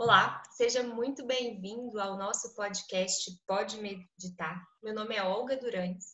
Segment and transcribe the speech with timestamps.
[0.00, 4.64] Olá, seja muito bem-vindo ao nosso podcast Pode Meditar.
[4.80, 6.06] Meu nome é Olga Durante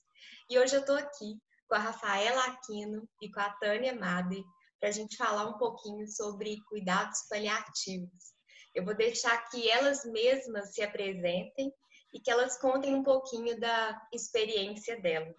[0.49, 4.43] e hoje eu estou aqui com a Rafaela Aquino e com a Tânia Mader
[4.81, 8.33] para a gente falar um pouquinho sobre cuidados paliativos.
[8.75, 11.71] Eu vou deixar que elas mesmas se apresentem
[12.15, 15.37] e que elas contem um pouquinho da experiência delas.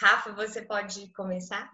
[0.00, 1.72] Rafa, você pode começar?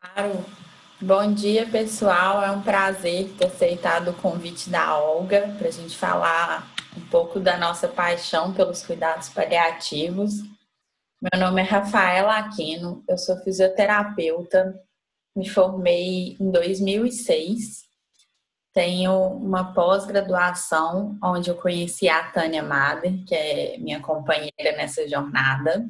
[0.00, 0.63] Claro.
[1.00, 2.40] Bom dia, pessoal.
[2.40, 7.40] É um prazer ter aceitado o convite da Olga para a gente falar um pouco
[7.40, 10.34] da nossa paixão pelos cuidados paliativos.
[11.20, 14.80] Meu nome é Rafaela Aquino, eu sou fisioterapeuta,
[15.34, 17.82] me formei em 2006.
[18.72, 25.88] Tenho uma pós-graduação onde eu conheci a Tânia Mader, que é minha companheira nessa jornada.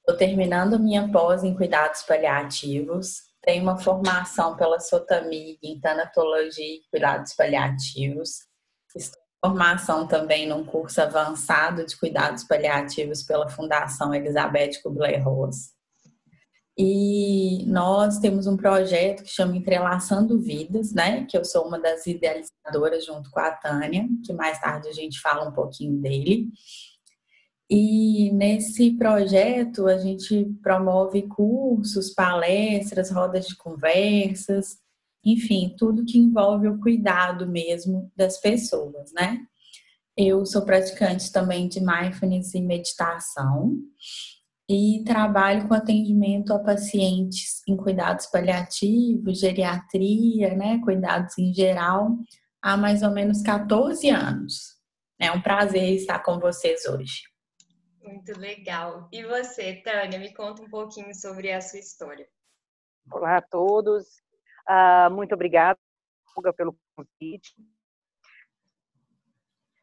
[0.00, 6.82] Estou terminando minha pós em cuidados paliativos tenho uma formação pela Sotamig em tanatologia e
[6.90, 8.46] cuidados paliativos.
[8.94, 15.72] Estou em formação também num curso avançado de cuidados paliativos pela Fundação Elizabeth Kubler-Ross.
[16.78, 21.26] E nós temos um projeto que chama Entrelaçando Vidas, né?
[21.26, 25.20] Que eu sou uma das idealizadoras junto com a Tânia, que mais tarde a gente
[25.20, 26.48] fala um pouquinho dele.
[27.74, 34.76] E nesse projeto a gente promove cursos, palestras, rodas de conversas,
[35.24, 39.38] enfim, tudo que envolve o cuidado mesmo das pessoas, né?
[40.14, 43.78] Eu sou praticante também de mindfulness e meditação
[44.68, 52.18] e trabalho com atendimento a pacientes em cuidados paliativos, geriatria, né, cuidados em geral,
[52.60, 54.76] há mais ou menos 14 anos.
[55.18, 57.31] É um prazer estar com vocês hoje.
[58.02, 59.08] Muito legal.
[59.12, 62.28] E você, Tânia, me conta um pouquinho sobre a sua história.
[63.10, 64.20] Olá a todos.
[64.68, 65.78] Uh, muito obrigada,
[66.56, 67.54] pelo convite.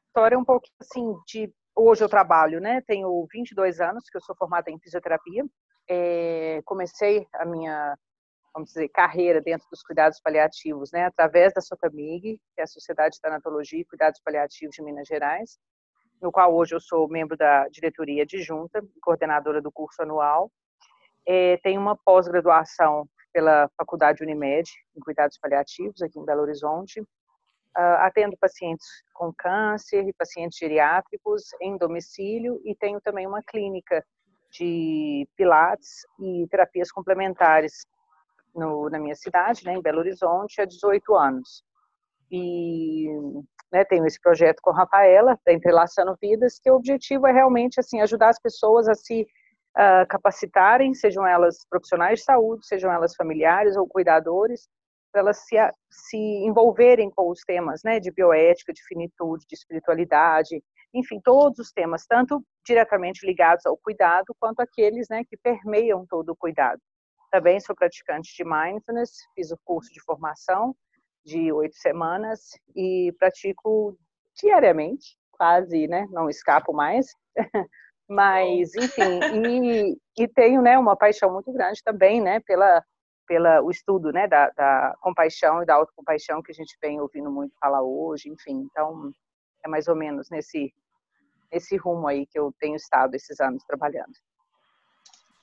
[0.08, 2.82] História um pouquinho assim de hoje eu trabalho, né?
[2.82, 5.46] Tenho 22 anos que eu sou formada em fisioterapia.
[5.88, 7.98] É, comecei a minha
[8.54, 13.14] vamos dizer, carreira dentro dos cuidados paliativos, né, através da SOTAMIG, que é a Sociedade
[13.14, 15.60] de Tanatologia e Cuidados Paliativos de Minas Gerais
[16.22, 20.52] no qual hoje eu sou membro da diretoria adjunta, coordenadora do curso anual.
[21.26, 27.02] É, tenho uma pós-graduação pela Faculdade Unimed, em cuidados paliativos, aqui em Belo Horizonte.
[27.78, 34.04] Uh, atendo pacientes com câncer e pacientes geriátricos em domicílio e tenho também uma clínica
[34.52, 37.86] de pilates e terapias complementares
[38.56, 41.64] no, na minha cidade, né, em Belo Horizonte, há 18 anos.
[42.32, 43.08] E
[43.72, 47.80] né, tenho esse projeto com a Rafaela, da Entrelaçando Vidas, que o objetivo é realmente
[47.80, 49.28] assim ajudar as pessoas a se
[49.78, 54.68] uh, capacitarem, sejam elas profissionais de saúde, sejam elas familiares ou cuidadores,
[55.12, 55.56] para elas se,
[55.90, 60.62] se envolverem com os temas né, de bioética, de finitude, de espiritualidade,
[60.94, 66.30] enfim, todos os temas, tanto diretamente ligados ao cuidado, quanto aqueles né, que permeiam todo
[66.30, 66.80] o cuidado.
[67.32, 70.76] Também sou praticante de mindfulness, fiz o curso de formação,
[71.26, 73.98] de oito semanas e pratico
[74.42, 76.08] diariamente, quase, né?
[76.12, 77.08] Não escapo mais.
[78.10, 82.84] Mas, enfim, e, e tenho, né, uma paixão muito grande também, né, pela,
[83.28, 87.32] pela o estudo, né, da, da compaixão e da autocompaixão que a gente vem ouvindo
[87.32, 88.68] muito falar hoje, enfim.
[88.72, 89.12] Então,
[89.64, 90.74] é mais ou menos nesse,
[91.52, 94.14] nesse rumo aí que eu tenho estado esses anos trabalhando.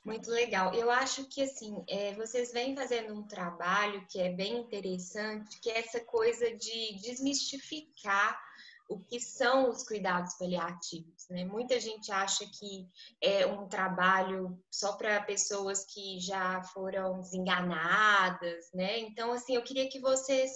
[0.06, 0.72] Muito legal.
[0.72, 5.68] Eu acho que assim, é, vocês vêm fazendo um trabalho que é bem interessante, que
[5.68, 8.40] é essa coisa de desmistificar
[8.88, 11.26] o que são os cuidados paliativos.
[11.28, 11.44] Né?
[11.44, 12.88] Muita gente acha que
[13.20, 19.00] é um trabalho só para pessoas que já foram desenganadas, né?
[19.00, 20.52] Então, assim, eu queria que vocês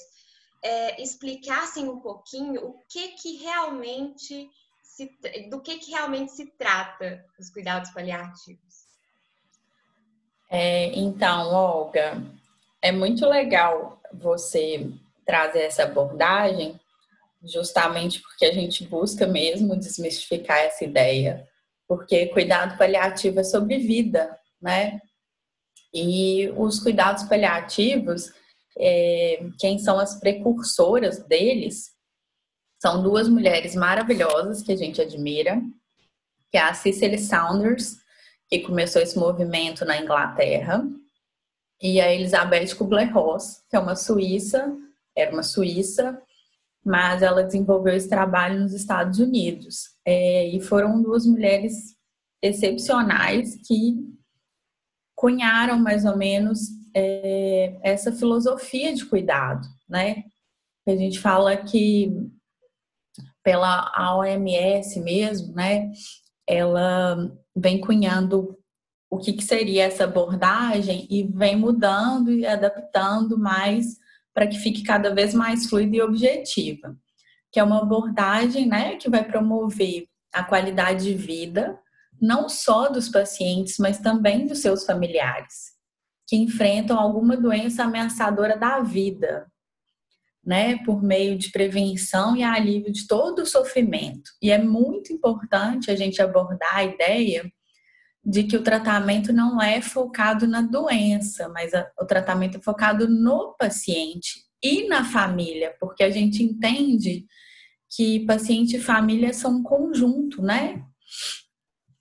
[0.62, 4.49] é, explicassem um pouquinho o que que realmente
[4.81, 5.06] se,
[5.50, 8.80] do que que realmente se trata os cuidados paliativos.
[10.50, 12.21] É, então, Olga,
[12.83, 14.91] é muito legal você
[15.25, 16.78] trazer essa abordagem,
[17.45, 21.48] justamente porque a gente busca mesmo desmistificar essa ideia,
[21.86, 25.01] porque cuidado paliativo é sobre vida, né?
[25.95, 28.33] E os cuidados paliativos,
[28.77, 31.92] é, quem são as precursoras deles,
[32.83, 35.63] são duas mulheres maravilhosas que a gente admira,
[36.51, 38.00] que é a Cicely Saunders
[38.51, 40.85] que começou esse movimento na Inglaterra,
[41.81, 44.77] e a Elizabeth Kubler-Ross, que é uma suíça,
[45.17, 46.21] era uma suíça,
[46.85, 49.91] mas ela desenvolveu esse trabalho nos Estados Unidos.
[50.05, 51.97] É, e foram duas mulheres
[52.43, 53.97] excepcionais que
[55.15, 56.61] cunharam mais ou menos
[56.95, 60.25] é, essa filosofia de cuidado, né?
[60.87, 62.13] A gente fala que
[63.43, 65.91] pela OMS mesmo, né?
[66.47, 68.59] Ela vem cunhando
[69.10, 73.98] o que, que seria essa abordagem e vem mudando e adaptando mais
[74.33, 76.97] para que fique cada vez mais fluida e objetiva,
[77.53, 81.78] que é uma abordagem, né, que vai promover a qualidade de vida
[82.21, 85.80] não só dos pacientes, mas também dos seus familiares
[86.30, 89.50] que enfrentam alguma doença ameaçadora da vida,
[90.45, 94.31] né, por meio de prevenção e alívio de todo o sofrimento.
[94.42, 97.51] E é muito importante a gente abordar a ideia
[98.25, 103.54] de que o tratamento não é focado na doença, mas o tratamento é focado no
[103.59, 107.25] paciente e na família, porque a gente entende
[107.89, 110.84] que paciente e família são um conjunto, né?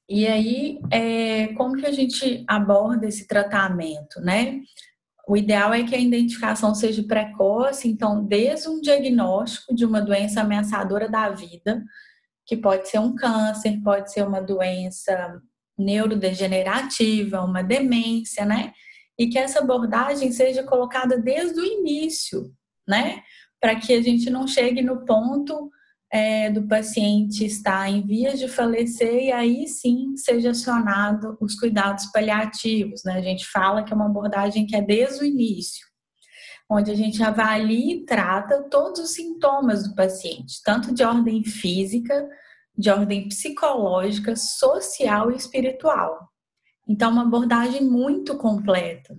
[0.07, 4.59] E aí, é, como que a gente aborda esse tratamento, né?
[5.29, 10.41] O ideal é que a identificação seja precoce, então, desde um diagnóstico de uma doença
[10.41, 11.85] ameaçadora da vida,
[12.47, 15.39] que pode ser um câncer, pode ser uma doença
[15.77, 18.73] neurodegenerativa, uma demência, né?
[19.19, 22.51] E que essa abordagem seja colocada desde o início,
[22.87, 23.21] né?
[23.61, 25.69] Para que a gente não chegue no ponto
[26.11, 32.07] é, do paciente estar em vias de falecer e aí sim seja acionado os cuidados
[32.07, 33.03] paliativos.
[33.03, 33.13] Né?
[33.13, 35.87] A gente fala que é uma abordagem que é desde o início,
[36.69, 42.27] onde a gente avalia e trata todos os sintomas do paciente, tanto de ordem física,
[42.75, 46.29] de ordem psicológica, social e espiritual.
[46.87, 49.15] Então, uma abordagem muito completa.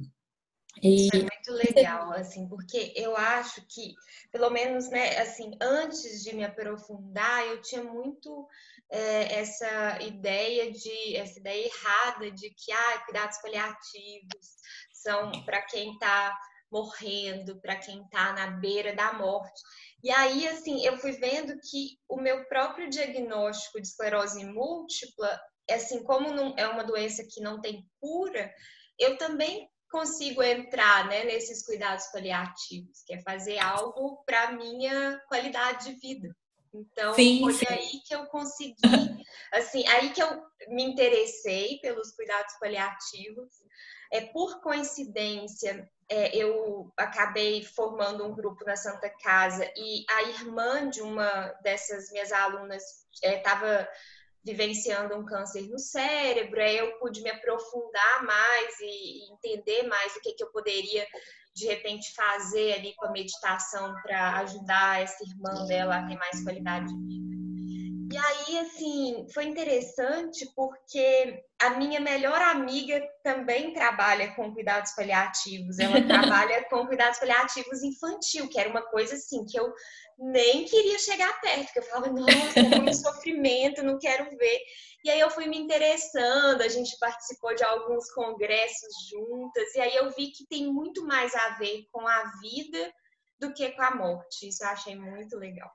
[0.83, 1.09] E...
[1.51, 3.95] Muito legal, assim, porque eu acho que,
[4.31, 8.47] pelo menos, né, assim, antes de me aprofundar, eu tinha muito
[8.91, 14.57] é, essa ideia de, essa ideia errada de que, ah, cuidados paliativos
[14.93, 16.37] são para quem está
[16.71, 19.61] morrendo, para quem está na beira da morte.
[20.03, 26.03] E aí, assim, eu fui vendo que o meu próprio diagnóstico de esclerose múltipla, assim,
[26.05, 28.53] como não, é uma doença que não tem cura,
[28.99, 35.87] eu também consigo entrar né, nesses cuidados paliativos, que é fazer algo para minha qualidade
[35.87, 36.35] de vida.
[36.73, 37.67] Então, sim, foi sim.
[37.69, 38.77] aí que eu consegui,
[39.53, 43.49] assim, aí que eu me interessei pelos cuidados paliativos.
[44.13, 50.89] É, por coincidência, é, eu acabei formando um grupo na Santa Casa e a irmã
[50.89, 51.31] de uma
[51.63, 52.83] dessas minhas alunas
[53.23, 53.89] estava é,
[54.45, 60.21] vivenciando um câncer no cérebro, aí eu pude me aprofundar mais e, entender mais o
[60.21, 61.07] que, que eu poderia
[61.55, 66.43] de repente fazer ali com a meditação para ajudar essa irmã dela a ter mais
[66.43, 67.40] qualidade de vida.
[68.13, 75.79] E aí, assim, foi interessante porque a minha melhor amiga também trabalha com cuidados paliativos.
[75.79, 79.73] Ela trabalha com cuidados paliativos infantil, que era uma coisa assim que eu
[80.19, 84.59] nem queria chegar perto, porque eu falava, nossa, muito sofrimento, não quero ver.
[85.05, 89.95] E aí eu fui me interessando, a gente participou de alguns congressos juntas, e aí
[89.95, 92.93] eu vi que tem muito mais a ver com a vida
[93.39, 94.49] do que com a morte.
[94.49, 95.71] Isso eu achei muito legal.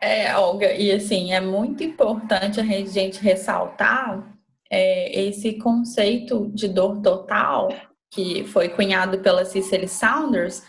[0.00, 4.32] É, Olga, e assim, é muito importante a gente ressaltar
[4.70, 7.68] é, esse conceito de dor total,
[8.12, 10.62] que foi cunhado pela Cicely Saunders,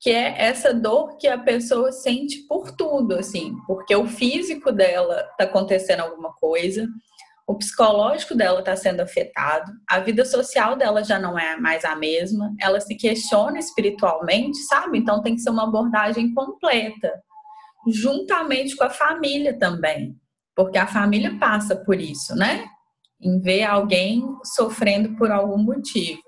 [0.00, 5.26] que é essa dor que a pessoa sente por tudo, assim, porque o físico dela
[5.32, 6.86] está acontecendo alguma coisa,
[7.48, 11.96] o psicológico dela está sendo afetado, a vida social dela já não é mais a
[11.96, 14.98] mesma, ela se questiona espiritualmente, sabe?
[14.98, 17.12] Então tem que ser uma abordagem completa
[17.92, 20.16] juntamente com a família também,
[20.54, 22.66] porque a família passa por isso, né?
[23.20, 26.22] Em ver alguém sofrendo por algum motivo.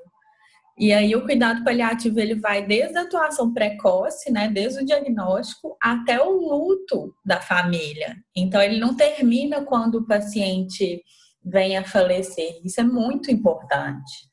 [0.81, 5.76] E aí o cuidado paliativo ele vai desde a atuação precoce, né, desde o diagnóstico
[5.79, 8.17] até o luto da família.
[8.35, 11.02] Então ele não termina quando o paciente
[11.45, 12.61] vem a falecer.
[12.64, 14.31] Isso é muito importante.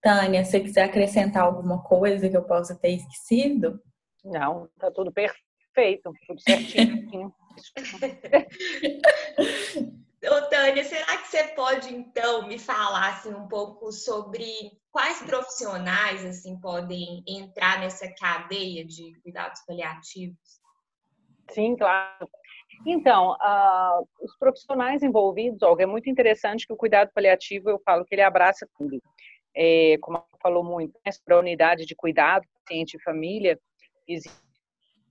[0.00, 3.78] Tânia, se você quiser acrescentar alguma coisa que eu possa ter esquecido?
[4.24, 7.34] Não, tá tudo perfeito feito, tudo certinho.
[10.22, 14.46] Ô, Tânia, será que você pode então me falar assim, um pouco sobre
[14.92, 20.60] quais profissionais assim podem entrar nessa cadeia de cuidados paliativos?
[21.50, 22.28] Sim, claro.
[22.86, 28.04] Então, uh, os profissionais envolvidos, Olga, é muito interessante que o cuidado paliativo, eu falo
[28.04, 29.02] que ele abraça tudo.
[29.54, 33.58] É, como falou muito, né, para a unidade de cuidado, paciente e família,
[34.06, 34.49] existe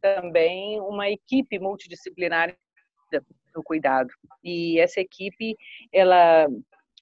[0.01, 2.55] também uma equipe multidisciplinar
[3.55, 4.09] no cuidado.
[4.43, 5.55] E essa equipe,
[5.91, 6.47] ela,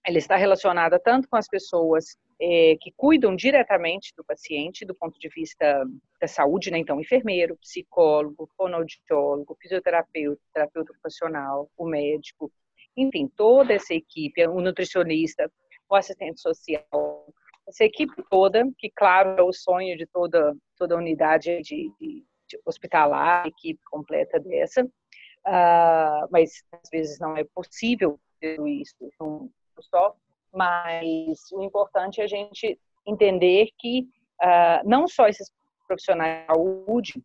[0.05, 5.19] ela está relacionada tanto com as pessoas é, que cuidam diretamente do paciente do ponto
[5.19, 5.83] de vista
[6.21, 6.77] da saúde, né?
[6.77, 12.51] Então, enfermeiro, psicólogo, fonoaudiólogo, fisioterapeuta, terapeuta ocupacional, o médico,
[12.95, 15.51] enfim, toda essa equipe, o nutricionista,
[15.89, 17.33] o assistente social,
[17.67, 22.23] essa equipe toda, que claro é o sonho de toda toda unidade de, de,
[22.65, 29.49] hospitalar, equipe completa dessa, uh, mas às vezes não é possível isso num
[29.79, 30.15] só
[30.53, 34.07] mas o importante é a gente entender que
[34.41, 35.51] uh, não só esses
[35.87, 37.23] profissionais de saúde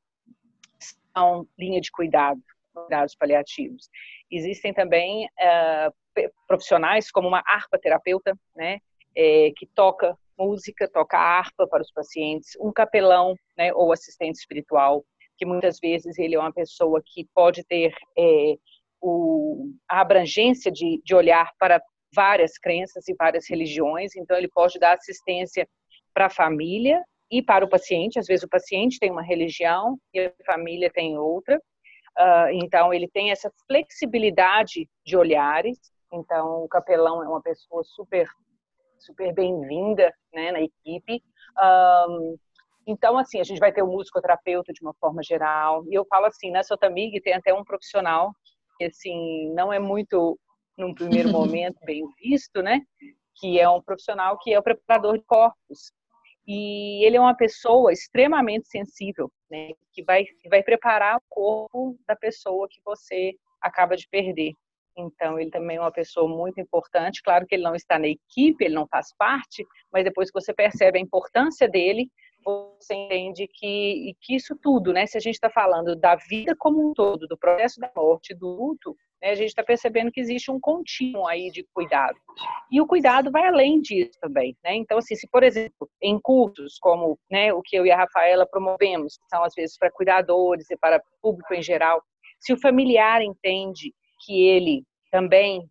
[1.16, 2.40] são linha de cuidado,
[2.74, 3.88] cuidados paliativos.
[4.30, 8.80] Existem também uh, profissionais como uma harpa terapeuta, né,
[9.16, 15.04] é, que toca música, toca harpa para os pacientes, um capelão, né, ou assistente espiritual,
[15.42, 18.54] que muitas vezes ele é uma pessoa que pode ter é,
[19.00, 21.82] o, a abrangência de, de olhar para
[22.14, 25.68] várias crenças e várias religiões, então ele pode dar assistência
[26.14, 28.20] para a família e para o paciente.
[28.20, 31.56] Às vezes o paciente tem uma religião e a família tem outra.
[32.16, 35.76] Uh, então ele tem essa flexibilidade de olhares.
[36.12, 38.28] Então o capelão é uma pessoa super
[39.00, 41.20] super bem-vinda né, na equipe.
[41.60, 42.38] Um,
[42.86, 45.84] então, assim, a gente vai ter o musicoterapeuta de uma forma geral.
[45.88, 48.32] E eu falo assim, na Sotamig tem até um profissional
[48.76, 50.38] que, assim, não é muito
[50.76, 52.80] num primeiro momento bem visto, né?
[53.36, 55.92] Que é um profissional que é o preparador de corpos.
[56.46, 59.70] E ele é uma pessoa extremamente sensível, né?
[59.92, 64.52] Que vai, que vai preparar o corpo da pessoa que você acaba de perder.
[64.96, 67.22] Então, ele também é uma pessoa muito importante.
[67.22, 70.52] Claro que ele não está na equipe, ele não faz parte, mas depois que você
[70.52, 72.10] percebe a importância dele,
[72.44, 75.06] você entende que, que isso tudo, né?
[75.06, 78.48] Se a gente está falando da vida como um todo, do processo da morte, do
[78.48, 82.18] luto, né, a gente está percebendo que existe um contínuo aí de cuidado.
[82.70, 84.74] E o cuidado vai além disso também, né?
[84.74, 88.46] Então, assim, se, por exemplo, em cursos como né, o que eu e a Rafaela
[88.46, 92.02] promovemos, que são às vezes para cuidadores e para público em geral,
[92.40, 93.94] se o familiar entende
[94.26, 95.68] que ele também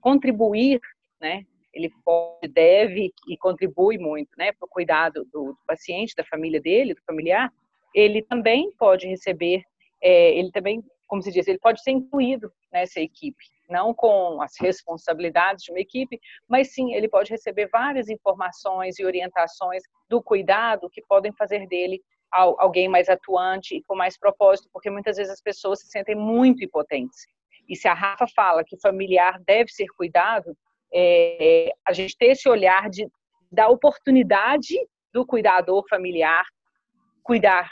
[0.00, 0.78] contribuir,
[1.18, 1.46] né?
[1.74, 6.60] Ele pode, deve e contribui muito, né, para o cuidado do, do paciente, da família
[6.60, 7.52] dele, do familiar.
[7.94, 9.62] Ele também pode receber,
[10.00, 14.54] é, ele também como se diz, ele pode ser incluído nessa equipe, não com as
[14.58, 20.90] responsabilidades de uma equipe, mas sim ele pode receber várias informações e orientações do cuidado
[20.90, 22.02] que podem fazer dele
[22.32, 26.64] alguém mais atuante e com mais propósito, porque muitas vezes as pessoas se sentem muito
[26.64, 27.26] impotentes.
[27.68, 30.56] E se a Rafa fala que familiar deve ser cuidado,
[30.94, 33.06] é, a gente ter esse olhar de
[33.50, 34.74] da oportunidade
[35.12, 36.44] do cuidador familiar
[37.22, 37.70] cuidar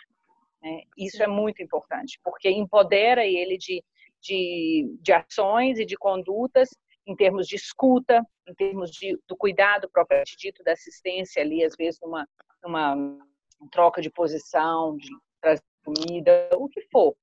[0.62, 0.82] né?
[0.96, 3.82] Isso é muito importante, porque empodera ele de,
[4.20, 6.68] de, de ações e de condutas
[7.04, 11.74] em termos de escuta, em termos de, do cuidado propriamente dito, da assistência ali, às
[11.76, 12.26] vezes numa,
[12.62, 13.18] numa
[13.72, 15.08] troca de posição, de
[15.40, 17.16] trazer comida, o que for.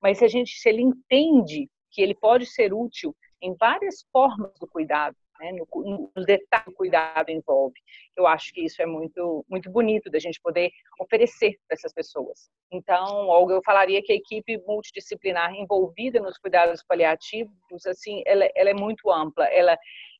[0.00, 4.52] Mas se a gente, se ele entende que ele pode ser útil em várias formas
[4.58, 7.74] do cuidado, né, no, no detalhe do cuidado envolve.
[8.16, 10.70] Eu acho que isso é muito, muito bonito da gente poder
[11.00, 12.48] oferecer para essas pessoas.
[12.70, 18.70] Então, Olga, eu falaria que a equipe multidisciplinar envolvida nos cuidados paliativos, assim, ela, ela
[18.70, 19.46] é muito ampla.
[19.46, 19.76] Ela,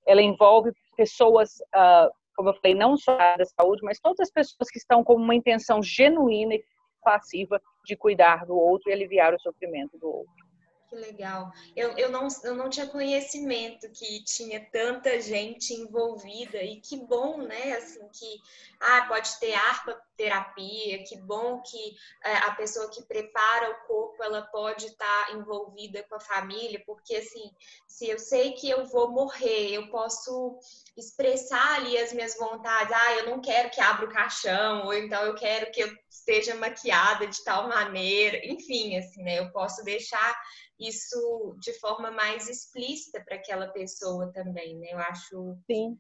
[0.07, 4.69] ela envolve pessoas, uh, como eu falei, não só da saúde, mas todas as pessoas
[4.69, 6.65] que estão com uma intenção genuína e
[7.05, 10.52] passiva de cuidar do outro e aliviar o sofrimento do outro.
[10.93, 11.51] Que legal.
[11.75, 17.39] Eu, eu, não, eu não tinha conhecimento que tinha tanta gente envolvida e que bom,
[17.39, 17.79] né?
[17.79, 18.43] Assim, que
[18.79, 24.23] ah, pode ter harpa terapia, que bom que é, a pessoa que prepara o corpo
[24.23, 27.51] ela pode estar tá envolvida com a família, porque assim,
[27.89, 30.59] se eu sei que eu vou morrer, eu posso
[30.97, 32.93] expressar ali as minhas vontades.
[32.93, 36.55] Ah, eu não quero que abra o caixão, ou então eu quero que eu esteja
[36.55, 38.39] maquiada de tal maneira.
[38.45, 39.39] Enfim, assim, né?
[39.39, 40.37] Eu posso deixar
[40.79, 44.89] isso de forma mais explícita para aquela pessoa também, né?
[44.91, 45.57] Eu acho.
[45.71, 45.99] Sim.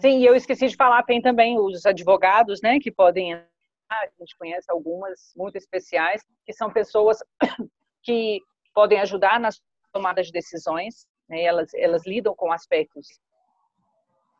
[0.00, 3.34] Sim, e eu esqueci de falar, tem também os advogados, né, que podem
[3.92, 7.18] a gente conhece algumas muito especiais, que são pessoas
[8.02, 8.40] que
[8.74, 9.60] podem ajudar nas
[9.92, 11.42] tomadas de decisões, né?
[11.42, 13.06] elas, elas lidam com aspectos,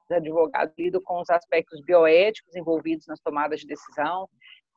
[0.04, 4.28] os advogados lidam com os aspectos bioéticos envolvidos nas tomadas de decisão,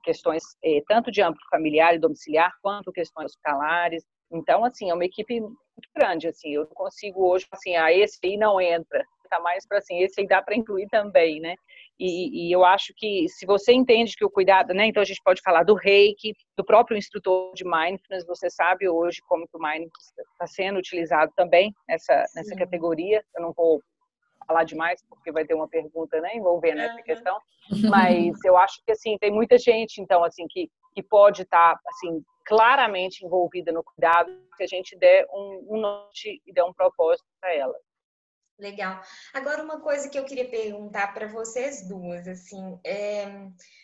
[0.03, 5.05] questões eh, tanto de âmbito familiar e domiciliar, quanto questões hospitalares, então, assim, é uma
[5.05, 9.39] equipe muito grande, assim, eu não consigo hoje, assim, ah, esse aí não entra, tá
[9.39, 11.55] mais para assim, esse aí dá para incluir também, né?
[11.99, 14.85] E, e, eu acho que se você entende que o cuidado, né?
[14.85, 19.21] Então a gente pode falar do reiki, do próprio instrutor de mindfulness, você sabe hoje
[19.27, 23.23] como que o mindfulness está sendo utilizado também nessa, nessa categoria.
[23.35, 23.81] Eu não vou
[24.45, 27.39] falar demais, porque vai ter uma pergunta, né, envolvendo essa questão.
[27.89, 31.81] Mas eu acho que, assim, tem muita gente, então, assim, que, que pode estar, tá,
[31.89, 36.73] assim, claramente envolvida no cuidado, se a gente der um, um norte e der um
[36.73, 37.75] propósito para ela.
[38.57, 39.01] Legal.
[39.33, 43.25] Agora, uma coisa que eu queria perguntar para vocês duas, assim, é,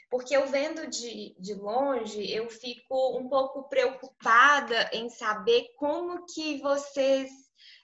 [0.10, 6.62] porque eu vendo de, de longe, eu fico um pouco preocupada em saber como que
[6.62, 7.30] vocês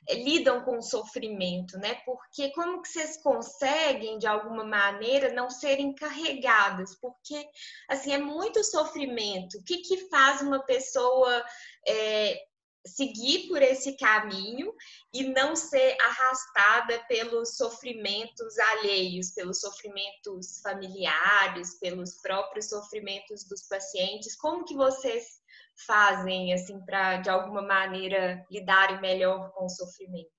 [0.10, 1.96] lidam com o sofrimento, né?
[2.06, 6.96] Porque como que vocês conseguem, de alguma maneira, não serem carregadas?
[7.00, 7.48] Porque,
[7.90, 9.58] assim, é muito sofrimento.
[9.58, 11.44] O que que faz uma pessoa
[11.88, 12.42] é,
[12.88, 14.74] seguir por esse caminho
[15.14, 24.36] e não ser arrastada pelos sofrimentos alheios, pelos sofrimentos familiares, pelos próprios sofrimentos dos pacientes.
[24.36, 25.42] Como que vocês
[25.86, 30.30] fazem assim para de alguma maneira lidarem melhor com o sofrimento?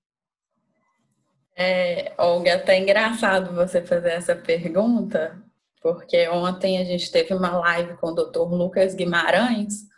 [1.55, 5.41] É, Olga, até engraçado você fazer essa pergunta,
[5.81, 8.39] porque ontem a gente teve uma live com o Dr.
[8.39, 9.89] Lucas Guimarães,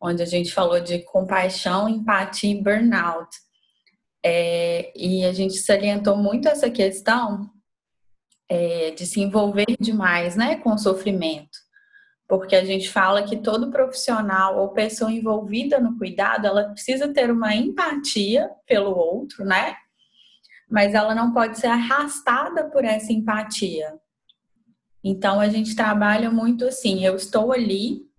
[0.00, 3.28] onde a gente falou de compaixão, empatia e burnout.
[4.24, 7.50] É, e a gente salientou muito essa questão
[8.48, 11.58] é, de se envolver demais né, com o sofrimento.
[12.32, 17.30] Porque a gente fala que todo profissional ou pessoa envolvida no cuidado, ela precisa ter
[17.30, 19.76] uma empatia pelo outro, né?
[20.66, 23.92] Mas ela não pode ser arrastada por essa empatia.
[25.04, 28.10] Então a gente trabalha muito assim, eu estou ali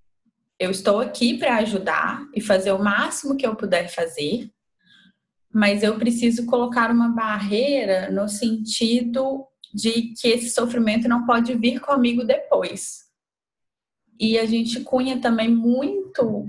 [0.60, 4.48] eu estou aqui para ajudar e fazer o máximo que eu puder fazer,
[5.52, 9.44] mas eu preciso colocar uma barreira no sentido
[9.74, 13.03] de que esse sofrimento não pode vir comigo depois.
[14.20, 16.48] E a gente cunha também muito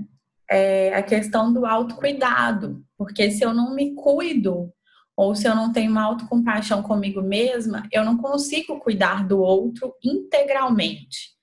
[0.49, 4.71] é, a questão do autocuidado, porque se eu não me cuido,
[5.15, 9.93] ou se eu não tenho uma autocompaixão comigo mesma, eu não consigo cuidar do outro
[10.03, 11.33] integralmente.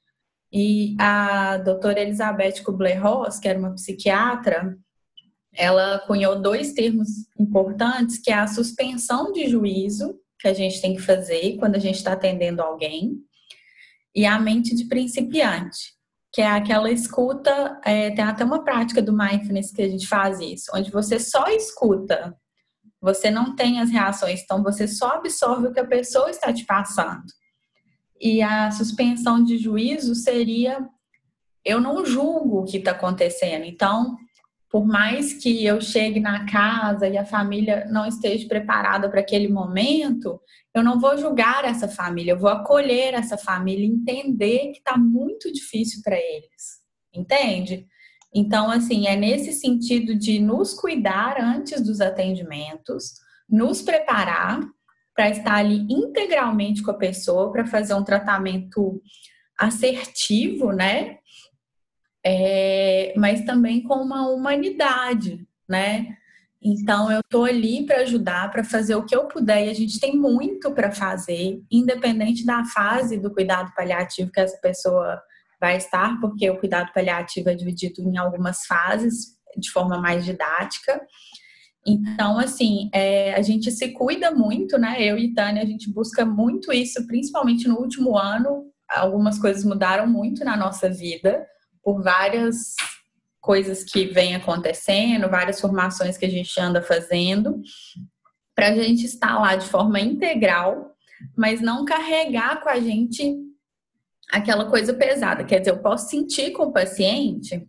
[0.52, 4.76] E a doutora Elizabeth Kubler-Ross, que era uma psiquiatra,
[5.54, 10.94] ela cunhou dois termos importantes, que é a suspensão de juízo, que a gente tem
[10.94, 13.18] que fazer quando a gente está atendendo alguém,
[14.14, 15.91] e a mente de principiante,
[16.32, 20.40] que é aquela escuta, é, tem até uma prática do mindfulness que a gente faz
[20.40, 22.34] isso, onde você só escuta,
[23.00, 26.64] você não tem as reações, então você só absorve o que a pessoa está te
[26.64, 27.24] passando.
[28.20, 30.88] E a suspensão de juízo seria:
[31.64, 33.64] eu não julgo o que está acontecendo.
[33.64, 34.16] Então,
[34.72, 39.46] por mais que eu chegue na casa e a família não esteja preparada para aquele
[39.46, 40.40] momento,
[40.74, 45.52] eu não vou julgar essa família, eu vou acolher essa família, entender que está muito
[45.52, 46.80] difícil para eles,
[47.12, 47.86] entende?
[48.34, 53.12] Então, assim, é nesse sentido de nos cuidar antes dos atendimentos,
[53.46, 54.58] nos preparar
[55.14, 59.02] para estar ali integralmente com a pessoa, para fazer um tratamento
[59.58, 61.18] assertivo, né?
[62.24, 66.16] É, mas também com uma humanidade, né?
[66.64, 69.98] Então eu tô ali para ajudar, para fazer o que eu puder e a gente
[69.98, 75.20] tem muito para fazer, independente da fase do cuidado paliativo que essa pessoa
[75.60, 81.00] vai estar, porque o cuidado paliativo é dividido em algumas fases de forma mais didática.
[81.86, 85.02] Então, assim, é, a gente se cuida muito, né?
[85.02, 88.66] Eu e Tânia, a gente busca muito isso, principalmente no último ano.
[88.88, 91.44] Algumas coisas mudaram muito na nossa vida,
[91.82, 92.74] por várias
[93.40, 97.60] coisas que vêm acontecendo, várias formações que a gente anda fazendo,
[98.54, 100.94] para a gente estar lá de forma integral,
[101.36, 103.36] mas não carregar com a gente
[104.30, 105.44] aquela coisa pesada.
[105.44, 107.66] Quer dizer, eu posso sentir com o paciente,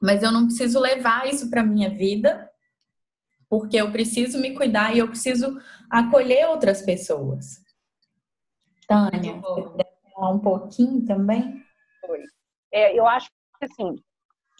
[0.00, 2.48] mas eu não preciso levar isso para minha vida
[3.52, 7.62] porque eu preciso me cuidar e eu preciso acolher outras pessoas.
[8.88, 11.62] Tânia, você quer falar um pouquinho também?
[12.08, 12.20] Oi.
[12.72, 13.96] É, eu acho que assim,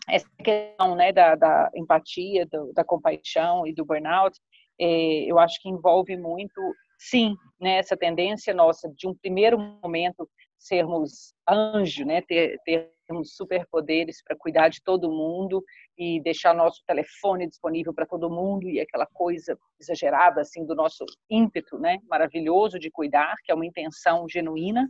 [0.09, 4.39] essa questão né, da, da empatia, do, da compaixão e do burnout,
[4.81, 6.61] é, eu acho que envolve muito,
[6.99, 14.23] sim, né, essa tendência nossa de um primeiro momento sermos anjo, né, ter, termos superpoderes
[14.23, 15.63] para cuidar de todo mundo
[15.99, 21.05] e deixar nosso telefone disponível para todo mundo e aquela coisa exagerada assim do nosso
[21.29, 24.89] ímpeto, né, maravilhoso de cuidar, que é uma intenção genuína,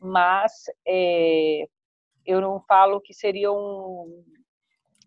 [0.00, 0.52] mas
[0.86, 1.66] é,
[2.28, 4.22] eu não falo que seria um,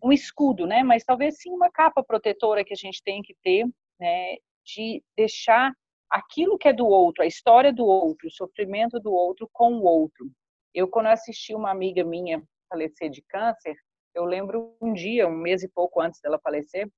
[0.02, 3.64] um escudo, né, mas talvez sim uma capa protetora que a gente tem que ter,
[4.00, 5.72] né, de deixar
[6.10, 9.84] aquilo que é do outro, a história do outro, o sofrimento do outro com o
[9.84, 10.28] outro.
[10.74, 13.76] Eu, quando assisti uma amiga minha falecer de câncer,
[14.14, 16.90] eu lembro um dia, um mês e pouco antes dela falecer,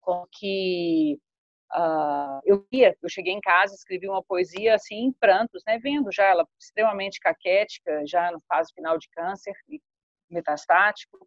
[0.00, 1.18] com que
[1.72, 6.10] Uh, eu ia, eu cheguei em casa, escrevi uma poesia assim em prantos, né, vendo
[6.10, 9.54] já ela extremamente caquética, já no fase final de câncer
[10.28, 11.18] metastático,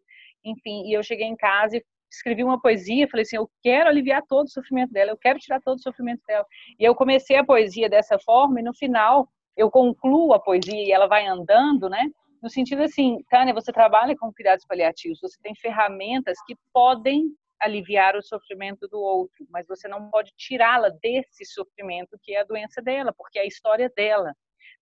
[0.44, 4.22] enfim, e eu cheguei em casa e escrevi uma poesia, falei assim, eu quero aliviar
[4.28, 6.46] todo o sofrimento dela, eu quero tirar todo o sofrimento dela.
[6.78, 10.92] E eu comecei a poesia dessa forma e no final eu concluo a poesia e
[10.92, 12.08] ela vai andando, né?
[12.42, 18.16] No sentido assim, Tânia, você trabalha com cuidados paliativos, você tem ferramentas que podem aliviar
[18.16, 22.82] o sofrimento do outro, mas você não pode tirá-la desse sofrimento que é a doença
[22.82, 24.34] dela, porque é a história dela.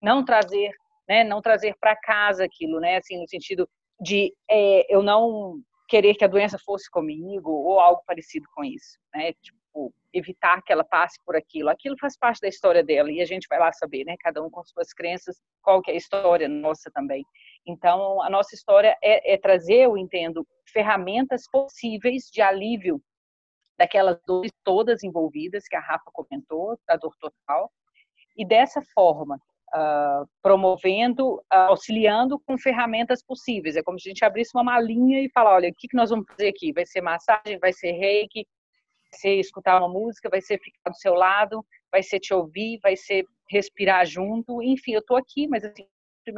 [0.03, 0.71] Não trazer,
[1.09, 3.69] né, não trazer para casa aquilo, né, assim no sentido
[4.01, 8.97] de é, eu não querer que a doença fosse comigo ou algo parecido com isso,
[9.13, 9.33] né?
[9.43, 11.69] Tipo, evitar que ela passe por aquilo.
[11.69, 14.15] Aquilo faz parte da história dela e a gente vai lá saber, né?
[14.21, 17.25] Cada um com suas crenças, qual que é a história nossa também.
[17.67, 23.03] Então, a nossa história é, é trazer, eu entendo, ferramentas possíveis de alívio
[23.79, 27.71] daquelas dores todas envolvidas que a Rafa comentou, da dor total,
[28.37, 29.37] e dessa forma,
[29.75, 33.77] uh, promovendo, uh, auxiliando com ferramentas possíveis.
[33.77, 36.11] É como se a gente abrisse uma malinha e falar, olha, o que, que nós
[36.11, 36.73] vamos fazer aqui?
[36.73, 38.47] Vai ser massagem, vai ser reiki,
[39.11, 42.79] vai ser escutar uma música, vai ser ficar do seu lado, vai ser te ouvir,
[42.83, 45.87] vai ser respirar junto, enfim, eu estou aqui, mas assim,
[46.25, 46.35] são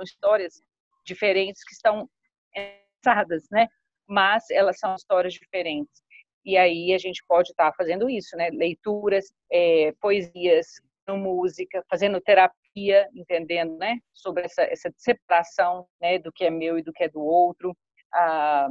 [0.00, 0.62] histórias
[1.04, 2.08] diferentes que estão
[2.52, 3.66] pensadas, né?
[4.06, 6.02] Mas elas são histórias diferentes.
[6.44, 8.50] E aí a gente pode estar tá fazendo isso, né?
[8.50, 13.98] Leituras, é, poesias, música, fazendo terapia, entendendo, né?
[14.12, 16.18] Sobre essa, essa separação, né?
[16.18, 17.76] Do que é meu e do que é do outro,
[18.12, 18.68] ah,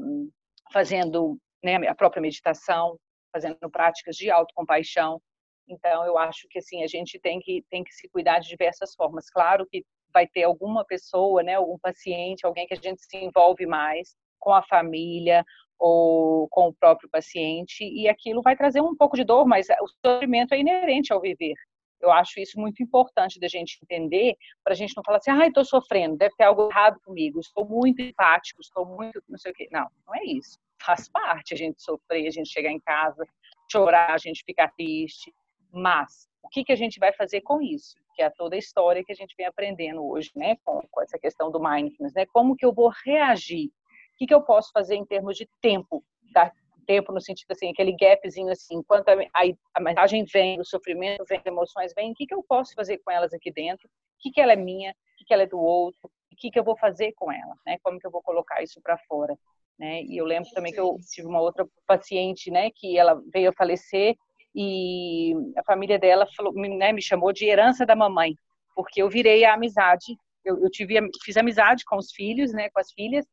[0.72, 2.98] fazendo né, a própria meditação,
[3.32, 5.22] fazendo práticas de autocompaixão.
[5.68, 8.96] Então, eu acho que assim a gente tem que tem que se cuidar de diversas
[8.96, 9.30] formas.
[9.30, 13.66] Claro que vai ter alguma pessoa, né, algum paciente, alguém que a gente se envolve
[13.66, 15.44] mais com a família
[15.78, 19.88] ou com o próprio paciente e aquilo vai trazer um pouco de dor, mas o
[20.06, 21.54] sofrimento é inerente ao viver.
[22.02, 25.44] Eu acho isso muito importante da gente entender, para a gente não falar assim, ai,
[25.44, 29.52] ah, estou sofrendo, deve ter algo errado comigo, estou muito empático, estou muito não sei
[29.52, 29.68] o quê.
[29.72, 30.58] Não, não é isso.
[30.82, 33.28] Faz parte a gente sofrer, a gente chegar em casa,
[33.70, 35.34] chorar, a gente ficar triste,
[35.74, 37.96] mas o que, que a gente vai fazer com isso?
[38.20, 41.18] Que é toda a história que a gente vem aprendendo hoje, né, com, com essa
[41.18, 42.26] questão do mindfulness, né?
[42.26, 43.68] Como que eu vou reagir?
[43.68, 46.04] O que, que eu posso fazer em termos de tempo?
[46.34, 46.52] Tá?
[46.86, 51.24] Tempo no sentido assim, aquele gapzinho assim, enquanto a, a, a mensagem vem, o sofrimento
[51.30, 53.88] vem, as emoções vêm, o que, que eu posso fazer com elas aqui dentro?
[53.88, 54.92] O que, que ela é minha?
[54.92, 56.12] O que, que ela é do outro?
[56.30, 57.56] O que, que eu vou fazer com ela?
[57.66, 57.78] Né?
[57.82, 59.34] Como que eu vou colocar isso para fora?
[59.80, 60.04] Né?
[60.04, 63.54] E eu lembro também que eu tive uma outra paciente, né, que ela veio a
[63.54, 64.18] falecer
[64.56, 68.36] e a família dela falou, né, me chamou de herança da mamãe,
[68.76, 72.80] porque eu virei a amizade, eu, eu tive, fiz amizade com os filhos, né, com
[72.80, 73.26] as filhas,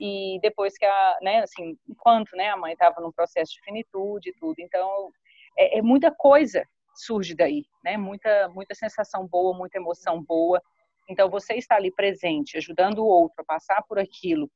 [0.00, 4.30] e depois que a, né, assim, enquanto, né, a mãe estava num processo de finitude
[4.30, 5.10] e tudo, então
[5.56, 10.60] é, é, muita coisa surge daí, né, muita, muita sensação boa, muita emoção boa,
[11.08, 14.50] então você está ali presente, ajudando o outro a passar por aquilo,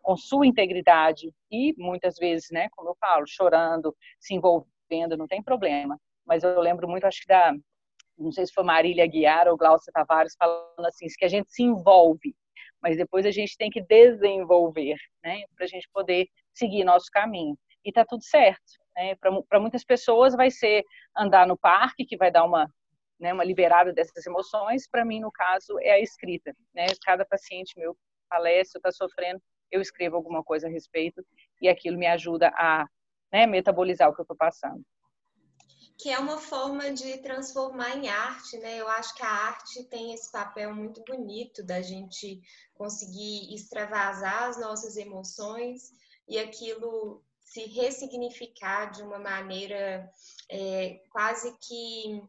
[0.00, 5.26] com sua integridade e muitas vezes, né, como eu falo, chorando, se envolvendo vendo, não
[5.26, 5.98] tem problema.
[6.26, 7.52] Mas eu lembro muito, acho que da,
[8.18, 11.62] não sei se foi Marília Guiar ou Glaucia Tavares falando assim, que a gente se
[11.62, 12.34] envolve,
[12.82, 17.56] mas depois a gente tem que desenvolver, né, para a gente poder seguir nosso caminho.
[17.84, 18.72] E tá tudo certo.
[18.96, 19.14] Né?
[19.16, 20.84] Para muitas pessoas vai ser
[21.16, 22.68] andar no parque, que vai dar uma,
[23.18, 24.88] né, uma liberada dessas emoções.
[24.88, 26.54] Para mim, no caso, é a escrita.
[26.74, 26.86] Né?
[27.04, 27.96] Cada paciente meu
[28.28, 31.24] falece, está sofrendo, eu escrevo alguma coisa a respeito
[31.62, 32.86] e aquilo me ajuda a
[33.32, 34.82] né, metabolizar o que eu estou passando.
[35.98, 38.80] Que é uma forma de transformar em arte, né?
[38.80, 42.40] Eu acho que a arte tem esse papel muito bonito da gente
[42.74, 45.90] conseguir extravasar as nossas emoções
[46.28, 50.08] e aquilo se ressignificar de uma maneira
[50.50, 52.22] é, quase que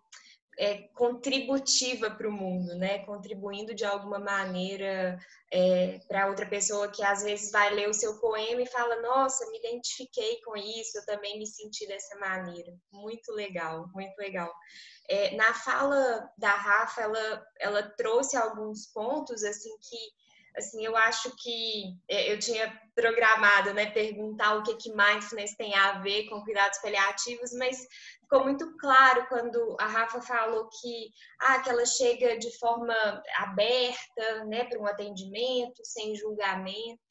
[0.60, 3.00] é, contributiva para o mundo, né?
[3.06, 5.18] Contribuindo de alguma maneira
[5.50, 9.50] é, para outra pessoa que às vezes vai ler o seu poema e fala: Nossa,
[9.50, 12.74] me identifiquei com isso, eu também me senti dessa maneira.
[12.92, 14.54] Muito legal, muito legal.
[15.08, 20.20] É, na fala da Rafa, ela, ela trouxe alguns pontos assim que
[20.58, 25.74] assim, eu acho que é, eu tinha programado, né, perguntar o que que mindfulness tem
[25.74, 27.88] a ver com cuidados paliativos, mas
[28.30, 31.12] ficou muito claro quando a Rafa falou que,
[31.42, 32.94] ah, que ela chega de forma
[33.38, 37.02] aberta, né, para um atendimento, sem julgamento.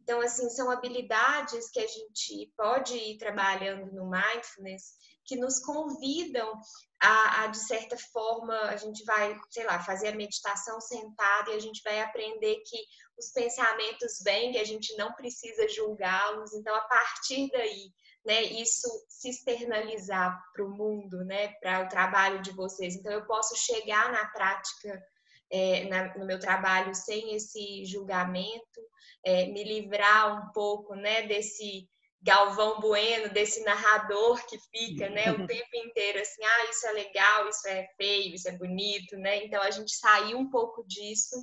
[0.00, 6.58] Então, assim, são habilidades que a gente pode ir trabalhando no mindfulness que nos convidam
[7.00, 11.56] a, a, de certa forma, a gente vai, sei lá, fazer a meditação sentada e
[11.56, 12.78] a gente vai aprender que
[13.18, 16.52] os pensamentos vêm, que a gente não precisa julgá-los.
[16.54, 17.92] Então, a partir daí,
[18.24, 22.94] né, isso se externalizar para o mundo, né, para o trabalho de vocês.
[22.94, 25.02] Então, eu posso chegar na prática,
[25.50, 28.80] é, na, no meu trabalho, sem esse julgamento,
[29.24, 31.88] é, me livrar um pouco, né, desse
[32.22, 37.48] Galvão Bueno, desse narrador que fica, né, o tempo inteiro assim, ah, isso é legal,
[37.48, 39.44] isso é feio, isso é bonito, né?
[39.44, 41.34] Então a gente saiu um pouco disso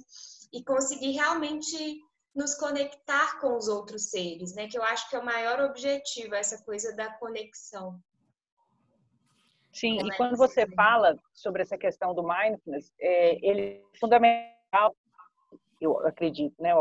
[0.53, 1.99] e conseguir realmente
[2.35, 4.67] nos conectar com os outros seres, né?
[4.67, 7.99] Que eu acho que é o maior objetivo, essa coisa da conexão.
[9.71, 14.95] Sim, e quando você fala sobre essa questão do mindfulness, é, ele é fundamental
[15.81, 16.71] eu acredito, né,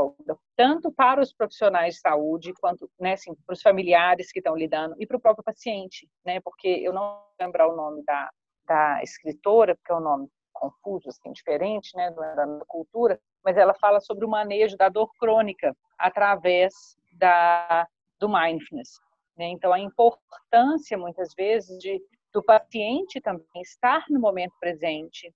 [0.57, 4.97] tanto para os profissionais de saúde quanto, né, assim, para os familiares que estão lidando
[4.99, 8.29] e para o próprio paciente, né, porque eu não lembro o nome da,
[8.67, 14.01] da escritora, porque é um nome confuso, assim, diferente, né, da cultura, mas ela fala
[14.01, 16.75] sobre o manejo da dor crônica através
[17.13, 17.87] da
[18.21, 19.01] do mindfulness,
[19.37, 19.47] né?
[19.47, 25.33] Então a importância muitas vezes de do paciente também estar no momento presente,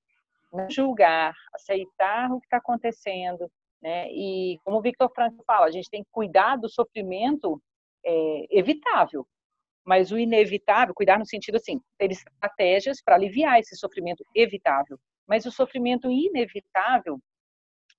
[0.53, 4.11] não julgar, aceitar o que está acontecendo, né?
[4.11, 7.61] E como o Victor Frankl fala, a gente tem que cuidar do sofrimento
[8.05, 9.27] é, evitável,
[9.85, 14.99] mas o inevitável, cuidar no sentido assim, ter estratégias para aliviar esse sofrimento evitável.
[15.29, 17.21] Mas o sofrimento inevitável,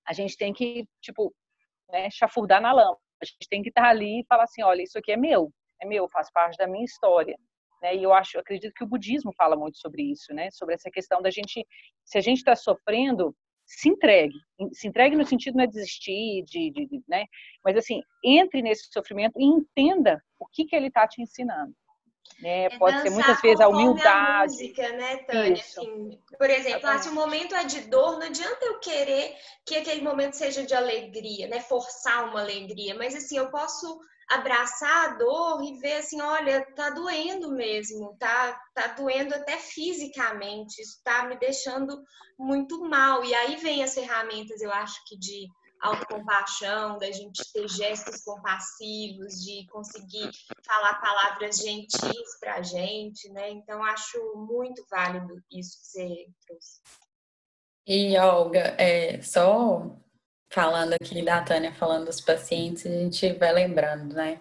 [0.06, 1.34] a gente tem que, tipo,
[1.90, 2.98] né, chafurdar na lama.
[3.22, 5.86] A gente tem que estar ali e falar assim, olha, isso aqui é meu, é
[5.86, 7.36] meu, faz parte da minha história.
[7.82, 7.96] Né?
[7.96, 10.50] E eu acho, eu acredito que o budismo fala muito sobre isso, né?
[10.50, 11.66] Sobre essa questão da gente,
[12.04, 13.34] se a gente está sofrendo,
[13.66, 14.38] se entregue,
[14.72, 17.24] se entregue no sentido não é desistir, de, de, de, né?
[17.64, 21.74] Mas assim, entre nesse sofrimento e entenda o que que ele está te ensinando.
[22.40, 22.64] Né?
[22.64, 24.52] É Pode ser muitas vezes a humildade.
[24.52, 25.52] A música, né, Tânia?
[25.54, 29.76] Assim, por exemplo, ah, se o momento é de dor, não adianta eu querer que
[29.76, 31.60] aquele momento seja de alegria, né?
[31.60, 36.90] Forçar uma alegria, mas assim, eu posso abraçar a dor e ver assim, olha, tá
[36.90, 42.02] doendo mesmo, tá, tá doendo até fisicamente, isso tá me deixando
[42.38, 43.24] muito mal.
[43.24, 45.46] E aí vem as ferramentas, eu acho que de
[45.80, 50.30] autocompaixão, da gente ter gestos compassivos, de conseguir
[50.66, 53.50] falar palavras gentis pra gente, né?
[53.50, 56.80] Então acho muito válido isso que você trouxe.
[57.86, 59.94] E Olga, é, só
[60.50, 64.40] falando aqui da Tânia, falando dos pacientes, a gente vai lembrando, né?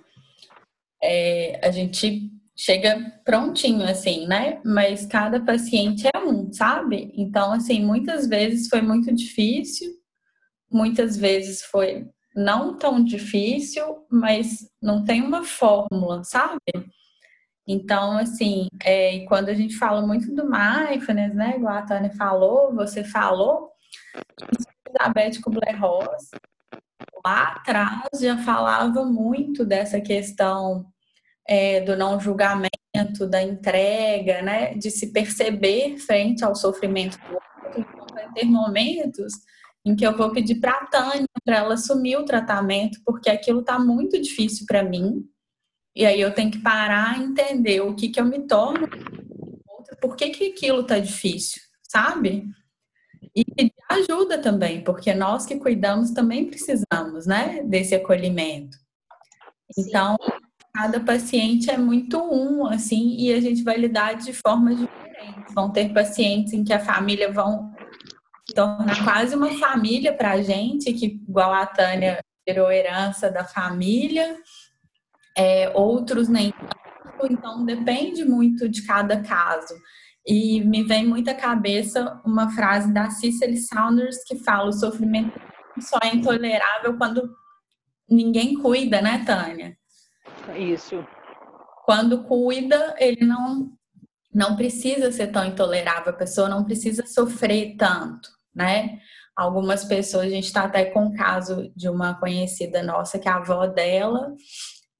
[1.01, 4.61] É, a gente chega prontinho, assim, né?
[4.63, 7.11] Mas cada paciente é um, sabe?
[7.15, 9.91] Então, assim, muitas vezes foi muito difícil,
[10.73, 16.59] muitas vezes foi não tão difícil, mas não tem uma fórmula, sabe?
[17.67, 21.55] Então, assim, é, quando a gente fala muito do mindfulness, né?
[21.55, 23.69] Igual a Tânia falou, você falou,
[24.87, 26.31] Elizabeth Kubler-Ross,
[27.25, 30.85] lá atrás, já falava muito dessa questão
[31.47, 37.49] é, do não julgamento, da entrega, né, de se perceber frente ao sofrimento do outro.
[37.77, 39.33] Então, vai ter momentos
[39.85, 43.59] em que eu vou pedir para a Tânia para ela assumir o tratamento, porque aquilo
[43.59, 45.25] está muito difícil para mim.
[45.95, 48.87] E aí eu tenho que parar e entender o que, que eu me torno,
[50.01, 52.45] por que, que aquilo está difícil, sabe?
[53.35, 58.77] E pedir ajuda também, porque nós que cuidamos também precisamos, né, desse acolhimento.
[59.77, 60.31] Então, Sim.
[60.73, 65.53] cada paciente é muito um, assim, e a gente vai lidar de formas diferentes.
[65.53, 67.72] Vão ter pacientes em que a família vão
[68.53, 74.37] tornar quase uma família para a gente, que igual a Tânia virou herança da família,
[75.37, 79.73] é, outros nem tanto, então depende muito de cada caso.
[80.25, 85.39] E me vem muito à cabeça uma frase da Cicely Saunders que fala: o sofrimento
[85.79, 87.29] só é intolerável quando
[88.09, 89.75] ninguém cuida, né, Tânia?
[90.55, 91.05] Isso.
[91.85, 93.71] Quando cuida, ele não
[94.33, 98.99] não precisa ser tão intolerável, a pessoa não precisa sofrer tanto, né?
[99.35, 103.37] Algumas pessoas, a gente está até com o caso de uma conhecida nossa que a
[103.37, 104.33] avó dela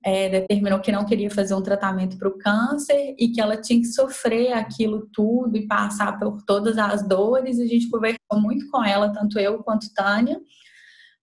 [0.04, 3.80] é, determinou que não queria fazer um tratamento para o câncer e que ela tinha
[3.80, 7.60] que sofrer aquilo tudo e passar por todas as dores.
[7.60, 10.40] A gente conversou muito com ela, tanto eu quanto Tânia,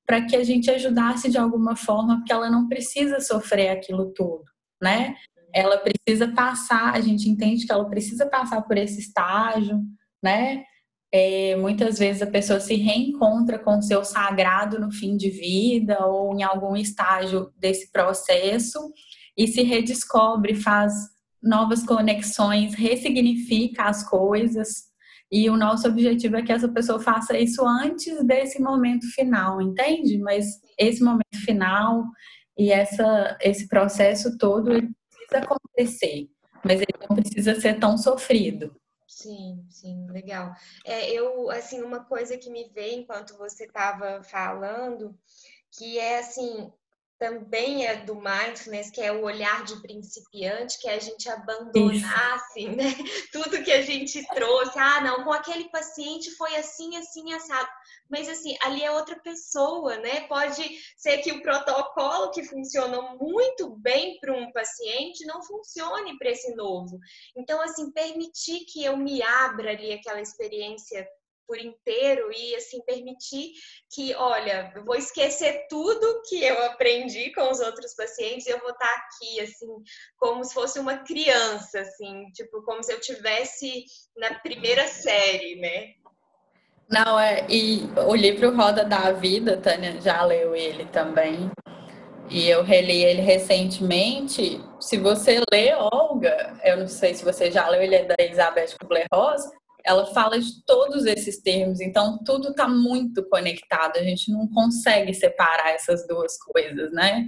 [0.06, 4.44] para que a gente ajudasse de alguma forma, porque ela não precisa sofrer aquilo tudo,
[4.82, 5.14] né?
[5.54, 9.78] Ela precisa passar, a gente entende que ela precisa passar por esse estágio,
[10.22, 10.64] né?
[11.12, 16.06] É, muitas vezes a pessoa se reencontra com o seu sagrado no fim de vida
[16.06, 18.78] ou em algum estágio desse processo
[19.36, 20.92] e se redescobre, faz
[21.42, 24.90] novas conexões, ressignifica as coisas.
[25.32, 30.18] E o nosso objetivo é que essa pessoa faça isso antes desse momento final, entende?
[30.18, 32.04] Mas esse momento final
[32.58, 36.28] e essa, esse processo todo precisa acontecer,
[36.64, 38.74] mas ele não precisa ser tão sofrido.
[39.10, 40.54] Sim, sim, legal.
[40.84, 45.18] É, eu, assim, uma coisa que me veio enquanto você estava falando,
[45.72, 46.72] que é assim,
[47.18, 52.34] também é do mindfulness, que é o olhar de principiante, que é a gente abandonar,
[52.34, 52.84] assim, né?
[53.32, 54.78] Tudo que a gente trouxe.
[54.78, 57.68] Ah, não, com aquele paciente foi assim, assim, assado.
[58.10, 60.22] Mas, assim, ali é outra pessoa, né?
[60.22, 60.62] Pode
[60.96, 66.54] ser que o protocolo que funcionou muito bem para um paciente não funcione para esse
[66.54, 66.98] novo.
[67.36, 71.06] Então, assim, permitir que eu me abra ali aquela experiência
[71.50, 73.50] por inteiro e assim permitir
[73.92, 78.60] que, olha, eu vou esquecer tudo que eu aprendi com os outros pacientes e eu
[78.60, 79.66] vou estar aqui assim,
[80.16, 83.84] como se fosse uma criança, assim, tipo como se eu tivesse
[84.16, 85.94] na primeira série, né?
[86.90, 91.48] Não, é, e o livro Roda da Vida, Tânia já leu ele também.
[92.28, 94.60] E eu reli ele recentemente.
[94.80, 98.76] Se você lê Olga, eu não sei se você já leu, ele é da Elizabeth
[98.80, 99.42] Kubler-Ross,
[99.84, 105.14] ela fala de todos esses termos, então tudo está muito conectado, a gente não consegue
[105.14, 107.26] separar essas duas coisas, né?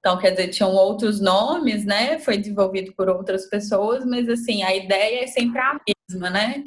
[0.00, 2.18] Então, quer dizer, tinham outros nomes, né?
[2.18, 6.62] Foi desenvolvido por outras pessoas, mas assim, a ideia é sempre a mesma, né?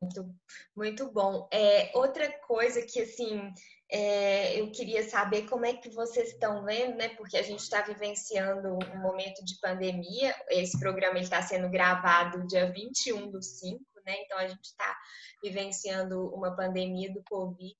[0.00, 0.35] Muito,
[0.76, 1.48] muito bom.
[1.50, 3.52] É, outra coisa que, assim,
[3.90, 7.08] é, eu queria saber como é que vocês estão vendo, né?
[7.10, 10.34] Porque a gente está vivenciando um momento de pandemia.
[10.50, 14.16] Esse programa está sendo gravado dia 21 do 5, né?
[14.22, 14.96] Então a gente está
[15.42, 17.76] vivenciando uma pandemia do Covid.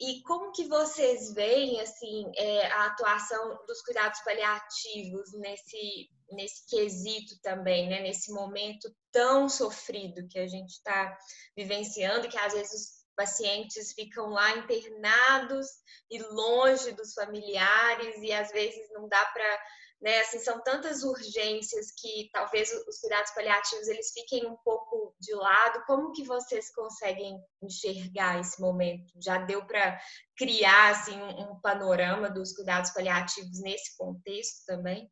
[0.00, 7.34] E como que vocês veem assim é, a atuação dos cuidados paliativos nesse nesse quesito
[7.42, 8.02] também, né?
[8.02, 11.16] Nesse momento tão sofrido que a gente está
[11.56, 15.66] vivenciando, que às vezes pacientes ficam lá internados
[16.10, 19.60] e longe dos familiares e às vezes não dá para
[20.00, 25.34] né, assim, são tantas urgências que talvez os cuidados paliativos eles fiquem um pouco de
[25.34, 25.84] lado.
[25.86, 29.12] Como que vocês conseguem enxergar esse momento?
[29.22, 30.00] Já deu para
[30.36, 35.10] criar assim um panorama dos cuidados paliativos nesse contexto também?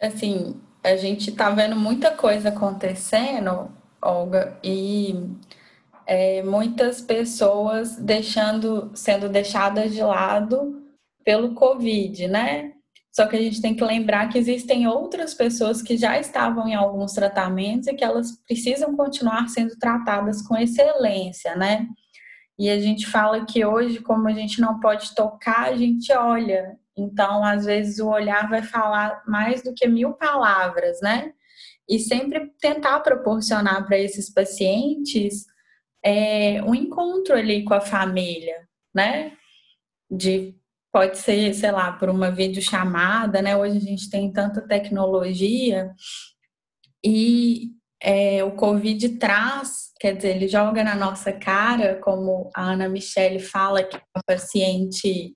[0.00, 3.70] Assim, a gente está vendo muita coisa acontecendo,
[4.02, 5.14] Olga, e
[6.06, 10.82] é, muitas pessoas deixando, sendo deixadas de lado
[11.24, 12.72] pelo Covid, né?
[13.12, 16.74] Só que a gente tem que lembrar que existem outras pessoas que já estavam em
[16.74, 21.86] alguns tratamentos e que elas precisam continuar sendo tratadas com excelência, né?
[22.58, 26.78] E a gente fala que hoje, como a gente não pode tocar, a gente olha.
[26.96, 31.32] Então, às vezes, o olhar vai falar mais do que mil palavras, né?
[31.88, 35.44] E sempre tentar proporcionar para esses pacientes
[36.04, 39.32] é, um encontro ali com a família, né?
[40.10, 40.54] De
[40.92, 43.56] pode ser, sei lá, por uma videochamada, né?
[43.56, 45.92] Hoje a gente tem tanta tecnologia
[47.04, 47.70] e
[48.02, 53.38] é, o Covid traz, quer dizer, ele joga na nossa cara, como a Ana Michele
[53.38, 55.34] fala, que é uma paciente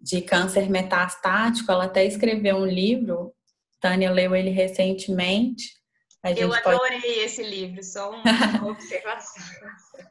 [0.00, 3.32] de câncer metastático, ela até escreveu um livro,
[3.80, 5.78] Tânia leu ele recentemente,
[6.36, 7.06] eu adorei pode...
[7.06, 8.22] esse livro, só uma
[8.68, 9.44] observação.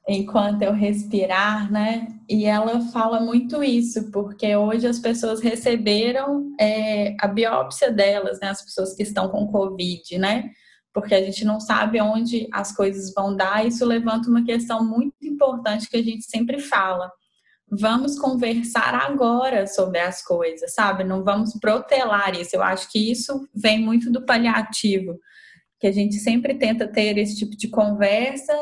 [0.08, 2.08] Enquanto eu respirar, né?
[2.30, 8.50] E ela fala muito isso, porque hoje as pessoas receberam é, a biópsia delas, né?
[8.50, 10.50] As pessoas que estão com Covid, né?
[10.94, 13.68] Porque a gente não sabe onde as coisas vão dar.
[13.68, 17.12] Isso levanta uma questão muito importante que a gente sempre fala.
[17.70, 21.04] Vamos conversar agora sobre as coisas, sabe?
[21.04, 22.56] Não vamos protelar isso.
[22.56, 25.20] Eu acho que isso vem muito do paliativo
[25.80, 28.54] que a gente sempre tenta ter esse tipo de conversa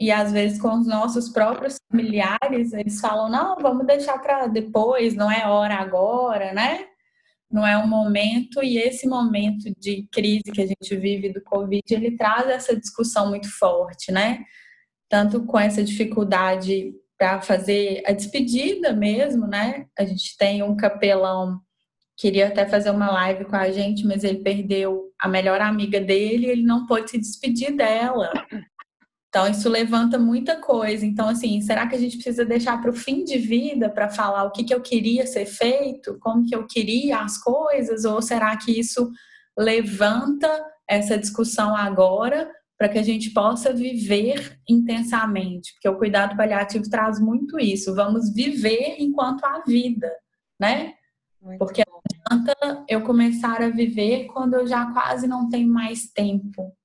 [0.00, 5.14] e às vezes com os nossos próprios familiares, eles falam: "Não, vamos deixar para depois,
[5.14, 6.86] não é hora agora, né?"
[7.50, 11.82] Não é um momento e esse momento de crise que a gente vive do Covid,
[11.90, 14.44] ele traz essa discussão muito forte, né?
[15.08, 19.86] Tanto com essa dificuldade para fazer a despedida mesmo, né?
[19.98, 21.60] A gente tem um capelão
[22.16, 26.46] queria até fazer uma live com a gente, mas ele perdeu a melhor amiga dele
[26.46, 28.32] e ele não pôde se despedir dela.
[29.28, 31.04] Então, isso levanta muita coisa.
[31.04, 34.44] Então, assim, será que a gente precisa deixar para o fim de vida para falar
[34.44, 38.06] o que, que eu queria ser feito, como que eu queria as coisas?
[38.06, 39.10] Ou será que isso
[39.58, 40.48] levanta
[40.88, 45.72] essa discussão agora para que a gente possa viver intensamente?
[45.74, 47.94] Porque o cuidado paliativo traz muito isso.
[47.94, 50.10] Vamos viver enquanto há vida,
[50.60, 50.94] né?
[51.40, 52.00] Muito Porque bom.
[52.30, 56.76] adianta eu começar a viver quando eu já quase não tenho mais tempo.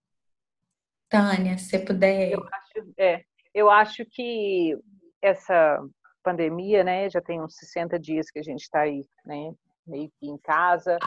[1.09, 2.31] Tânia, se você puder.
[2.31, 3.23] Eu acho, é,
[3.53, 4.77] eu acho que
[5.21, 5.77] essa
[6.23, 9.51] pandemia, né, já tem uns 60 dias que a gente está aí, né,
[9.85, 10.97] meio que em casa,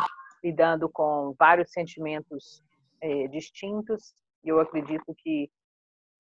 [0.42, 2.62] lidando com vários sentimentos
[3.00, 4.12] é, distintos.
[4.44, 5.50] Eu acredito que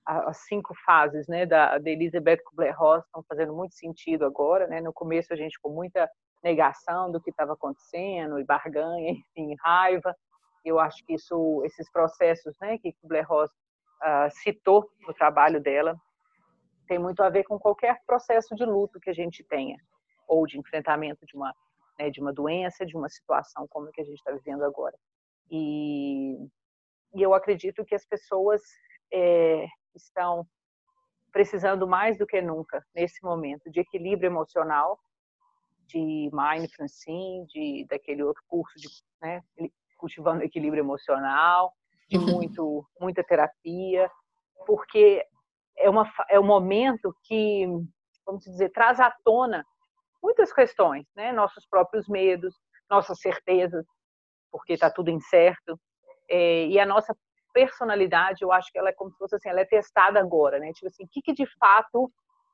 [0.06, 4.80] as cinco fases, né, da, da Elizabeth Kubler-Ross estão fazendo muito sentido agora, né?
[4.80, 6.10] No começo a gente com muita
[6.42, 10.14] negação do que estava acontecendo e barganha, enfim, raiva.
[10.62, 15.96] Eu acho que isso, esses processos, né, que Kubler-Ross uh, citou no trabalho dela,
[16.86, 19.76] tem muito a ver com qualquer processo de luto que a gente tenha
[20.28, 21.54] ou de enfrentamento de uma
[21.98, 24.96] né, de uma doença, de uma situação como a que a gente está vivendo agora.
[25.50, 26.36] E,
[27.14, 28.62] e, eu acredito que as pessoas
[29.12, 30.46] é, estão
[31.32, 34.98] precisando mais do que nunca nesse momento de equilíbrio emocional,
[35.86, 38.88] de mindfulness, sim, de daquele outro curso de
[39.20, 39.42] né,
[39.98, 41.72] cultivando equilíbrio emocional,
[42.08, 42.26] de uhum.
[42.26, 44.10] muito muita terapia,
[44.66, 45.24] porque
[45.76, 47.66] é uma é um momento que
[48.24, 49.64] vamos dizer traz à tona
[50.22, 51.32] muitas questões, né?
[51.32, 52.54] Nossos próprios medos,
[52.88, 53.84] nossas certezas,
[54.50, 55.78] porque está tudo incerto,
[56.28, 57.14] é, e a nossa
[57.52, 60.72] personalidade, eu acho que ela é como se fosse assim, ela é testada agora, né?
[60.72, 62.10] Tipo assim, o que, que de fato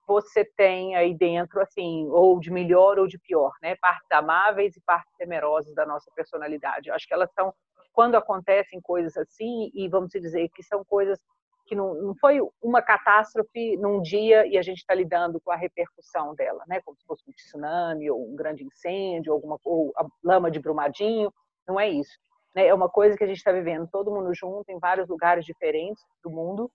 [0.06, 3.76] você tem aí dentro, assim, ou de melhor ou de pior, né?
[3.76, 6.88] Partes amáveis e partes temerosas da nossa personalidade.
[6.88, 7.54] Eu acho que elas são,
[7.92, 11.18] quando acontecem coisas assim, e vamos dizer que são coisas
[11.66, 15.56] que não, não foi uma catástrofe num dia e a gente está lidando com a
[15.56, 16.80] repercussão dela, né?
[16.84, 21.32] Como se fosse um tsunami ou um grande incêndio, alguma ou a lama de Brumadinho.
[21.68, 22.18] Não é isso.
[22.54, 22.66] Né?
[22.66, 26.02] É uma coisa que a gente está vivendo todo mundo junto em vários lugares diferentes
[26.22, 26.70] do mundo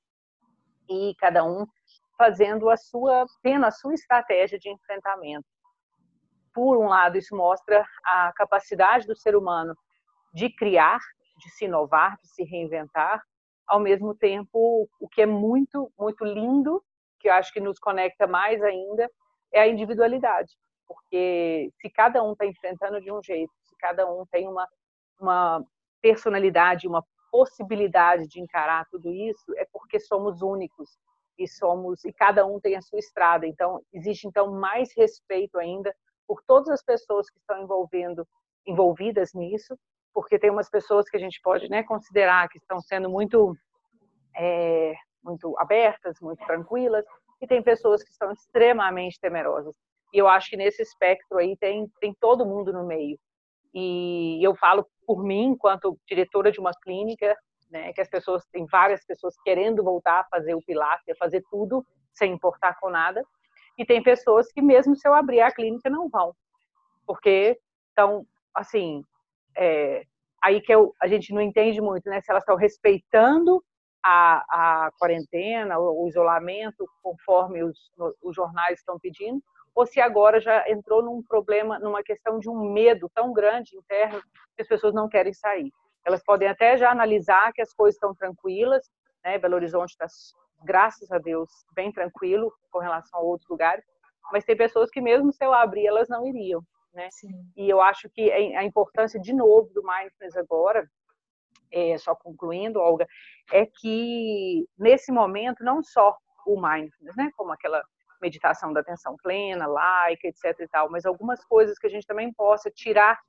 [0.90, 1.66] e cada um
[2.18, 5.46] fazendo a sua, tendo a sua estratégia de enfrentamento.
[6.54, 9.76] Por um lado, isso mostra a capacidade do ser humano
[10.34, 11.00] de criar,
[11.38, 13.22] de se inovar, de se reinventar,
[13.68, 16.84] ao mesmo tempo, o que é muito, muito lindo,
[17.20, 19.10] que eu acho que nos conecta mais ainda,
[19.52, 20.54] é a individualidade.
[20.88, 24.68] Porque se cada um está enfrentando de um jeito, se cada um tem uma,
[25.20, 25.64] uma
[26.02, 30.90] personalidade, uma possibilidade de encarar tudo isso, é porque somos únicos
[31.38, 33.46] e somos e cada um tem a sua estrada.
[33.46, 35.94] Então existe então mais respeito ainda
[36.28, 38.28] por todas as pessoas que estão envolvendo
[38.66, 39.78] envolvidas nisso
[40.16, 43.54] porque tem umas pessoas que a gente pode né, considerar que estão sendo muito,
[44.34, 47.04] é, muito abertas, muito tranquilas,
[47.42, 49.76] e tem pessoas que estão extremamente temerosas.
[50.14, 53.20] E eu acho que nesse espectro aí tem, tem todo mundo no meio.
[53.76, 57.38] E eu falo por mim, enquanto diretora de uma clínica,
[57.70, 61.44] né, que as pessoas, tem várias pessoas querendo voltar a fazer o Pilates, a fazer
[61.52, 63.22] tudo, sem importar com nada.
[63.78, 66.34] E tem pessoas que mesmo se eu abrir a clínica não vão,
[67.06, 67.60] porque
[67.90, 69.04] estão, assim,
[69.58, 70.06] é,
[70.42, 72.22] aí que eu, a gente não entende muito, né?
[72.22, 73.62] Se elas estão respeitando
[74.02, 77.78] a, a quarentena, o, o, isolamento, conforme os,
[78.24, 79.44] os jornais estão pedindo,
[79.76, 84.22] ou se agora já entrou num problema, numa questão de um medo tão grande interno
[84.56, 85.72] que as pessoas não querem sair.
[86.06, 88.90] Elas podem até já analisar que as coisas estão tranquilas,
[89.24, 89.38] né?
[89.38, 90.08] Belo Horizonte está,
[90.64, 93.84] graças a Deus, bem tranquilo com relação a outros lugares,
[94.32, 96.64] mas tem pessoas que mesmo se eu abrir, elas não iriam
[96.96, 97.10] né?
[97.12, 97.30] Sim.
[97.56, 100.90] E eu acho que a importância, de novo, do mindfulness agora,
[101.72, 103.06] é, só concluindo, Olga,
[103.52, 106.18] é que nesse momento, não só
[106.48, 107.84] o mindfulness, né, como aquela
[108.26, 112.34] meditação da atenção plena, laica, etc e tal, mas algumas coisas que a gente também
[112.34, 113.20] possa tirar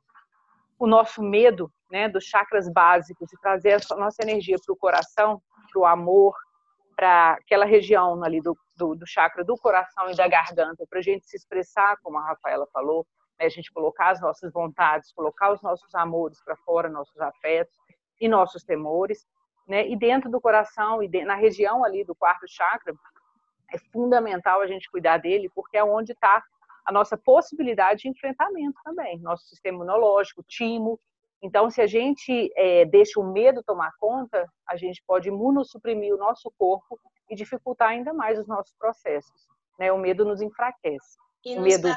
[0.78, 5.40] o nosso medo, né, dos chakras básicos e trazer a nossa energia para o coração,
[5.70, 6.34] para o amor,
[6.94, 11.02] para aquela região ali do, do, do, chakra do coração e da garganta, para a
[11.02, 13.06] gente se expressar, como a Rafaela falou,
[13.38, 17.76] né, a gente colocar as nossas vontades, colocar os nossos amores para fora, nossos afetos
[18.20, 19.26] e nossos temores,
[19.68, 19.86] né?
[19.88, 22.94] E dentro do coração e de, na região ali do quarto chakra,
[23.72, 26.42] é fundamental a gente cuidar dele, porque é onde está
[26.84, 31.00] a nossa possibilidade de enfrentamento também, nosso sistema imunológico, timo.
[31.42, 36.18] Então, se a gente é, deixa o medo tomar conta, a gente pode imunossuprimir o
[36.18, 36.98] nosso corpo
[37.28, 39.46] e dificultar ainda mais os nossos processos.
[39.78, 39.92] Né?
[39.92, 41.18] O medo nos enfraquece.
[41.44, 41.88] E medo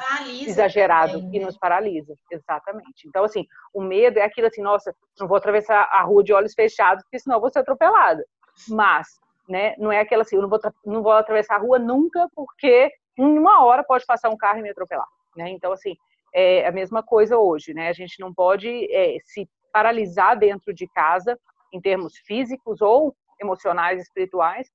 [0.46, 1.36] exagerado também, né?
[1.38, 3.08] e nos paralisa, exatamente.
[3.08, 3.44] Então, assim,
[3.74, 7.18] o medo é aquilo assim, nossa, não vou atravessar a rua de olhos fechados, porque
[7.18, 8.24] senão eu vou ser atropelada.
[8.68, 9.08] Mas,
[9.50, 12.88] né, não é aquela assim, eu não vou, não vou atravessar a rua nunca, porque
[13.18, 15.50] em uma hora pode passar um carro e me atropelar, né?
[15.50, 15.96] Então, assim,
[16.32, 17.88] é a mesma coisa hoje, né?
[17.88, 21.36] A gente não pode é, se paralisar dentro de casa,
[21.72, 24.70] em termos físicos ou emocionais, espirituais,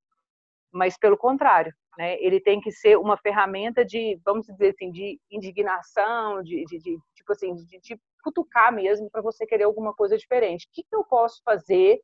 [0.74, 2.18] mas pelo contrário, né?
[2.20, 6.98] Ele tem que ser uma ferramenta de, vamos dizer assim, de indignação, de, de, de
[7.16, 10.66] tipo assim, de, de cutucar mesmo para você querer alguma coisa diferente.
[10.66, 12.02] O que, que eu posso fazer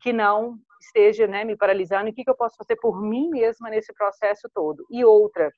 [0.00, 3.28] que não esteja né, me paralisando e o que, que eu posso fazer por mim
[3.28, 4.84] mesma nesse processo todo.
[4.90, 5.50] E outra,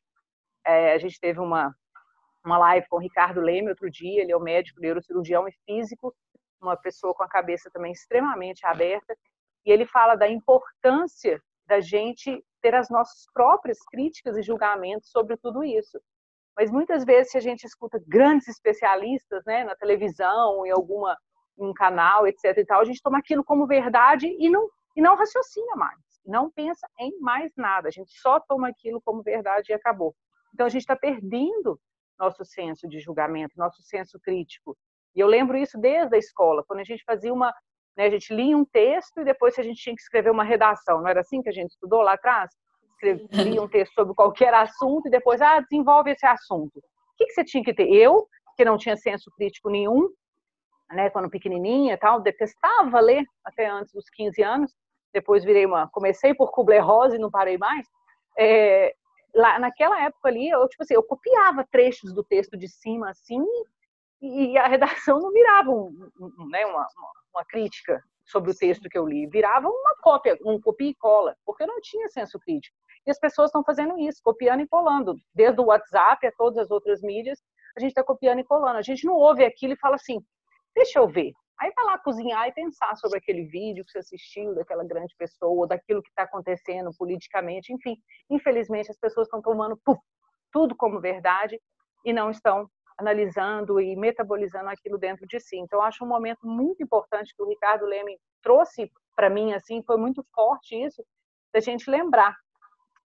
[0.66, 1.74] é, a gente teve uma,
[2.44, 6.14] uma live com o Ricardo Leme outro dia, ele é o médico, neurocirurgião e físico,
[6.60, 9.16] uma pessoa com a cabeça também extremamente aberta,
[9.64, 15.36] e ele fala da importância da gente ter as nossas próprias críticas e julgamentos sobre
[15.36, 16.00] tudo isso.
[16.56, 21.16] Mas muitas vezes, se a gente escuta grandes especialistas né, na televisão, em alguma
[21.56, 22.56] um canal, etc.
[22.56, 24.68] e tal, a gente toma aquilo como verdade e não,
[24.98, 29.22] e não raciocina mais, não pensa em mais nada, a gente só toma aquilo como
[29.22, 30.12] verdade e acabou.
[30.52, 31.80] Então a gente está perdendo
[32.18, 34.76] nosso senso de julgamento, nosso senso crítico.
[35.14, 37.54] E eu lembro isso desde a escola, quando a gente fazia uma,
[37.96, 41.00] né, a gente lia um texto e depois a gente tinha que escrever uma redação,
[41.00, 42.50] não era assim que a gente estudou lá atrás?
[42.94, 43.28] Escrevia
[43.62, 46.78] um texto sobre qualquer assunto e depois, ah, desenvolve esse assunto.
[46.78, 46.82] O
[47.16, 47.88] que, que você tinha que ter?
[47.88, 48.26] Eu,
[48.56, 50.08] que não tinha senso crítico nenhum,
[50.90, 54.72] né, quando pequenininha e tal, detestava ler até antes dos 15 anos.
[55.12, 57.86] Depois virei uma, comecei por Kubler-Ross e não parei mais.
[58.38, 58.94] É,
[59.34, 63.44] lá naquela época ali, eu tipo assim, eu copiava trechos do texto de cima assim,
[64.20, 66.86] e, e a redação não virava um, um, né, uma,
[67.34, 71.36] uma, crítica sobre o texto que eu li, virava uma cópia, um copia e cola,
[71.44, 72.76] porque eu não tinha senso crítico.
[73.06, 76.70] E as pessoas estão fazendo isso, copiando e colando, desde o WhatsApp a todas as
[76.70, 77.38] outras mídias,
[77.76, 78.76] a gente está copiando e colando.
[78.76, 80.20] A gente não ouve aquilo e fala assim,
[80.74, 81.32] deixa eu ver.
[81.60, 85.66] Aí vai lá cozinhar e pensar sobre aquele vídeo que você assistiu, daquela grande pessoa,
[85.66, 87.72] daquilo que está acontecendo politicamente.
[87.72, 87.96] Enfim,
[88.30, 90.00] infelizmente as pessoas estão tomando puf,
[90.52, 91.60] tudo como verdade
[92.04, 95.56] e não estão analisando e metabolizando aquilo dentro de si.
[95.56, 99.96] Então, acho um momento muito importante que o Ricardo Leme trouxe para mim, assim, foi
[99.96, 101.04] muito forte isso,
[101.52, 102.36] da gente lembrar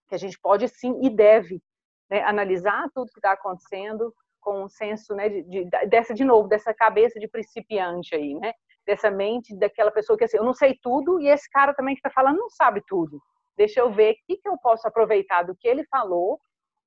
[0.08, 1.62] que a gente pode sim e deve
[2.10, 4.14] né, analisar tudo que está acontecendo,
[4.44, 8.54] com um senso, né, de, de, dessa de novo, dessa cabeça de principiante aí, né?
[8.86, 12.00] Dessa mente daquela pessoa que assim, eu não sei tudo e esse cara também que
[12.00, 13.22] está falando não sabe tudo.
[13.58, 16.40] Deixa eu ver o que, que eu posso aproveitar do que ele falou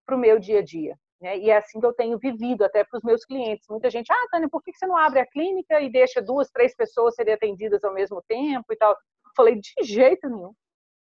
[0.04, 0.96] para o meu dia a dia.
[1.20, 1.38] Né?
[1.38, 3.66] E é assim que eu tenho vivido até para os meus clientes.
[3.68, 6.74] Muita gente, ah, Tânia, por que você não abre a clínica e deixa duas, três
[6.74, 8.92] pessoas serem atendidas ao mesmo tempo e tal?
[8.92, 10.52] Eu falei, de jeito nenhum,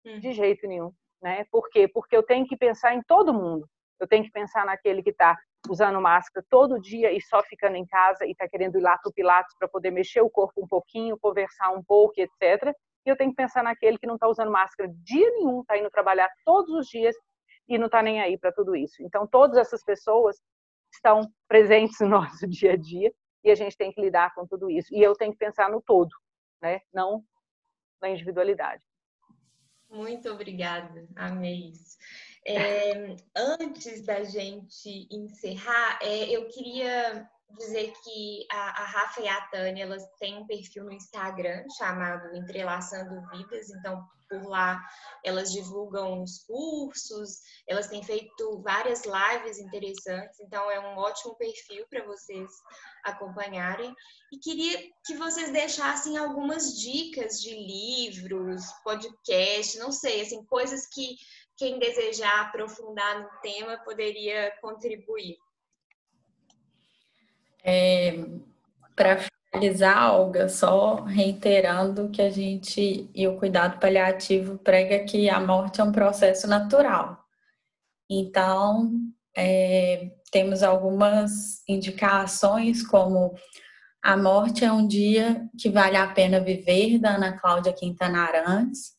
[0.04, 0.32] de hum.
[0.32, 0.92] jeito nenhum.
[1.22, 1.44] Né?
[1.50, 1.88] Por quê?
[1.88, 3.68] Porque eu tenho que pensar em todo mundo.
[3.98, 5.36] Eu tenho que pensar naquele que está
[5.68, 9.08] usando máscara todo dia e só ficando em casa e está querendo ir lá para
[9.08, 12.74] o Pilates para poder mexer o corpo um pouquinho, conversar um pouco, etc.
[13.04, 15.90] E eu tenho que pensar naquele que não está usando máscara dia nenhum, está indo
[15.90, 17.14] trabalhar todos os dias
[17.68, 19.02] e não está nem aí para tudo isso.
[19.02, 20.36] Então, todas essas pessoas
[20.92, 23.12] estão presentes no nosso dia a dia
[23.44, 24.92] e a gente tem que lidar com tudo isso.
[24.94, 26.10] E eu tenho que pensar no todo,
[26.60, 26.80] né?
[26.92, 27.22] não
[28.00, 28.82] na individualidade.
[29.88, 31.96] Muito obrigada, amei isso.
[32.48, 37.28] É, antes da gente encerrar, é, eu queria
[37.58, 42.36] dizer que a, a Rafa e a Tânia elas têm um perfil no Instagram chamado
[42.36, 44.80] Entrelaçando Vidas, então por lá
[45.24, 51.84] elas divulgam os cursos, elas têm feito várias lives interessantes, então é um ótimo perfil
[51.88, 52.48] para vocês
[53.04, 53.94] acompanharem.
[54.32, 61.16] E queria que vocês deixassem algumas dicas de livros, podcast, não sei, assim, coisas que
[61.56, 65.36] quem desejar aprofundar no tema poderia contribuir.
[67.64, 68.24] É,
[68.94, 69.18] Para
[69.52, 75.80] finalizar, Olga, só reiterando que a gente e o cuidado paliativo prega que a morte
[75.80, 77.24] é um processo natural.
[78.08, 78.92] Então,
[79.36, 83.34] é, temos algumas indicações, como
[84.02, 88.95] A Morte é um Dia que Vale a Pena Viver, da Ana Cláudia Quintana Arantes.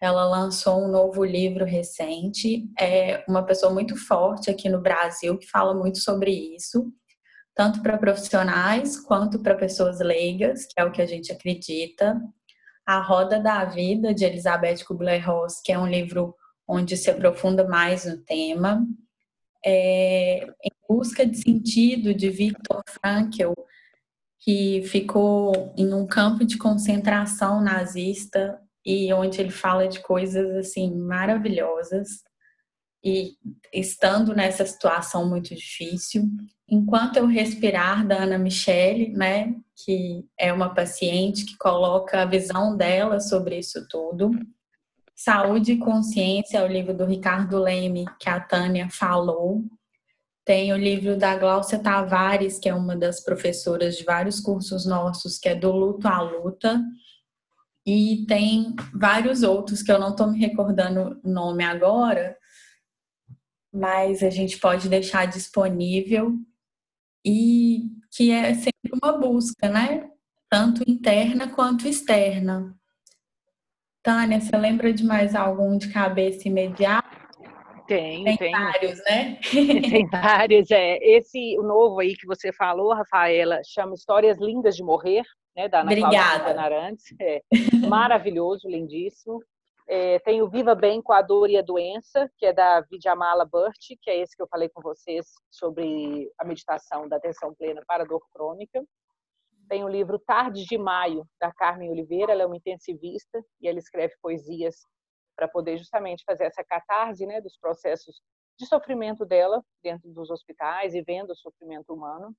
[0.00, 2.66] Ela lançou um novo livro recente.
[2.80, 6.90] É uma pessoa muito forte aqui no Brasil que fala muito sobre isso,
[7.54, 12.18] tanto para profissionais quanto para pessoas leigas, que é o que a gente acredita.
[12.86, 16.34] A Roda da Vida, de Elizabeth Kubler-Ross, que é um livro
[16.66, 18.86] onde se aprofunda mais no tema.
[19.64, 23.52] É, em Busca de Sentido, de Viktor Frankl,
[24.38, 30.94] que ficou em um campo de concentração nazista e onde ele fala de coisas assim
[30.94, 32.22] maravilhosas
[33.02, 33.34] e
[33.72, 36.28] estando nessa situação muito difícil,
[36.68, 39.54] enquanto eu respirar da Ana Michele, né,
[39.84, 44.30] que é uma paciente que coloca a visão dela sobre isso tudo.
[45.14, 49.64] Saúde e Consciência é o livro do Ricardo Leme que a Tânia falou.
[50.44, 55.38] Tem o livro da Gláucia Tavares, que é uma das professoras de vários cursos nossos,
[55.38, 56.82] que é Do Luto à Luta
[57.86, 62.36] e tem vários outros que eu não estou me recordando o nome agora,
[63.72, 66.34] mas a gente pode deixar disponível
[67.24, 70.10] e que é sempre uma busca, né?
[70.48, 72.74] Tanto interna quanto externa.
[74.02, 77.08] Tânia, você lembra de mais algum de cabeça imediata?
[77.86, 78.52] Tem, tem, tem.
[78.52, 79.38] vários, né?
[79.90, 80.96] Tem vários, é.
[81.02, 85.24] Esse, o novo aí que você falou, Rafaela, chama Histórias Lindas de Morrer,
[85.56, 86.54] né, da Ana Obrigada.
[86.54, 87.14] Narantes.
[87.20, 87.42] É,
[87.88, 89.42] maravilhoso, lindíssimo.
[89.88, 93.44] É, tem o Viva Bem com a Dor e a Doença, que é da Vidyamala
[93.44, 97.82] Burt, que é esse que eu falei com vocês sobre a meditação da atenção plena
[97.86, 98.80] para a dor crônica.
[99.68, 103.80] Tem o livro Tardes de Maio, da Carmen Oliveira, ela é uma intensivista e ela
[103.80, 104.76] escreve poesias
[105.36, 108.20] para poder justamente fazer essa catarse né, dos processos
[108.58, 112.32] de sofrimento dela dentro dos hospitais e vendo o sofrimento humano.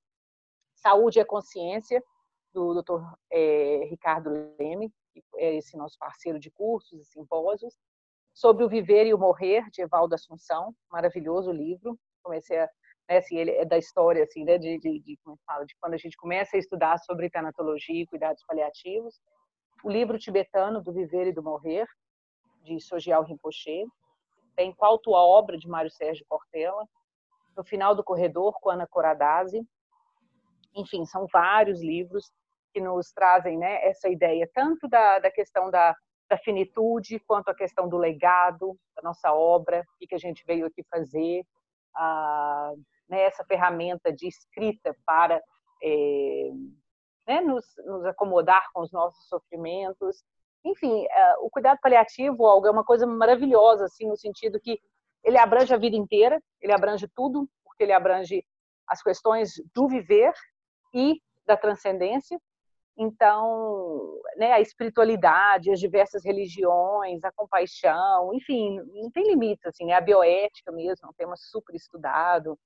[0.76, 2.02] Saúde e Consciência,
[2.54, 3.02] do Dr.
[3.32, 4.30] É, Ricardo
[4.60, 7.78] Leme, que é esse nosso parceiro de cursos e simpósios.
[8.34, 11.98] Sobre o Viver e o Morrer, de Evaldo Assunção, maravilhoso livro.
[12.24, 12.70] Comecei a
[13.10, 15.96] né, assim, ele é da história, assim, né, de, de, de, como fala, de quando
[15.96, 19.20] a gente começa a estudar sobre tanatologia e cuidados paliativos.
[19.84, 21.86] O livro tibetano do Viver e do Morrer,
[22.64, 23.84] de Sogyal Rinpoche.
[24.56, 26.88] Tem Qual Tua Obra, de Mário Sérgio Cortella.
[27.58, 29.62] No Final do Corredor, com Ana Coradazzi.
[30.74, 32.32] Enfim, são vários livros
[32.74, 35.96] que nos trazem né, essa ideia, tanto da, da questão da,
[36.30, 40.66] da finitude, quanto a questão do legado da nossa obra, o que a gente veio
[40.66, 41.44] aqui fazer,
[41.96, 42.72] a,
[43.10, 45.42] né, essa ferramenta de escrita para
[45.84, 46.52] é,
[47.28, 50.24] né, nos, nos, acomodar com os nossos sofrimentos.
[50.64, 54.80] Enfim, é, o cuidado paliativo algo é uma coisa maravilhosa, assim, no sentido que
[55.24, 58.46] ele abrange a vida inteira, ele abrange tudo, porque ele abrange
[58.88, 60.34] as questões do viver
[60.94, 62.40] e da transcendência.
[62.98, 69.96] Então, né, a espiritualidade, as diversas religiões, a compaixão, enfim, não tem limites, assim, é
[69.96, 72.58] a bioética mesmo, é um tema super estudado.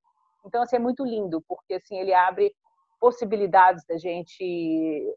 [0.46, 2.54] Então, assim, é muito lindo, porque assim, ele abre
[3.00, 5.16] possibilidades da gente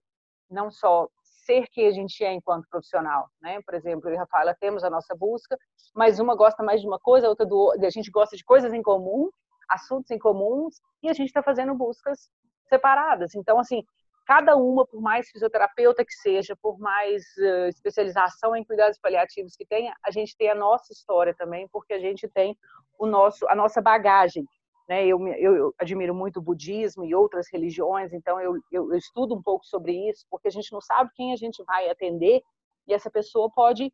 [0.51, 3.61] não só ser quem a gente é enquanto profissional, né?
[3.63, 5.59] Por exemplo, eu e Rafaela temos a nossa busca,
[5.95, 8.73] mas uma gosta mais de uma coisa, a outra do a gente gosta de coisas
[8.73, 9.31] em comum,
[9.69, 12.31] assuntos em comuns, e a gente está fazendo buscas
[12.69, 13.35] separadas.
[13.35, 13.83] Então, assim,
[14.29, 19.65] cada uma, por mais fisioterapeuta que seja, por mais uh, especialização em cuidados paliativos que
[19.65, 22.55] tenha, a gente tem a nossa história também, porque a gente tem
[22.99, 24.45] o nosso, a nossa bagagem.
[24.87, 25.07] Né?
[25.07, 29.43] Eu, eu, eu, admiro muito o budismo e outras religiões, então eu, eu, estudo um
[29.43, 32.43] pouco sobre isso, porque a gente não sabe quem a gente vai atender
[32.87, 33.91] e essa pessoa pode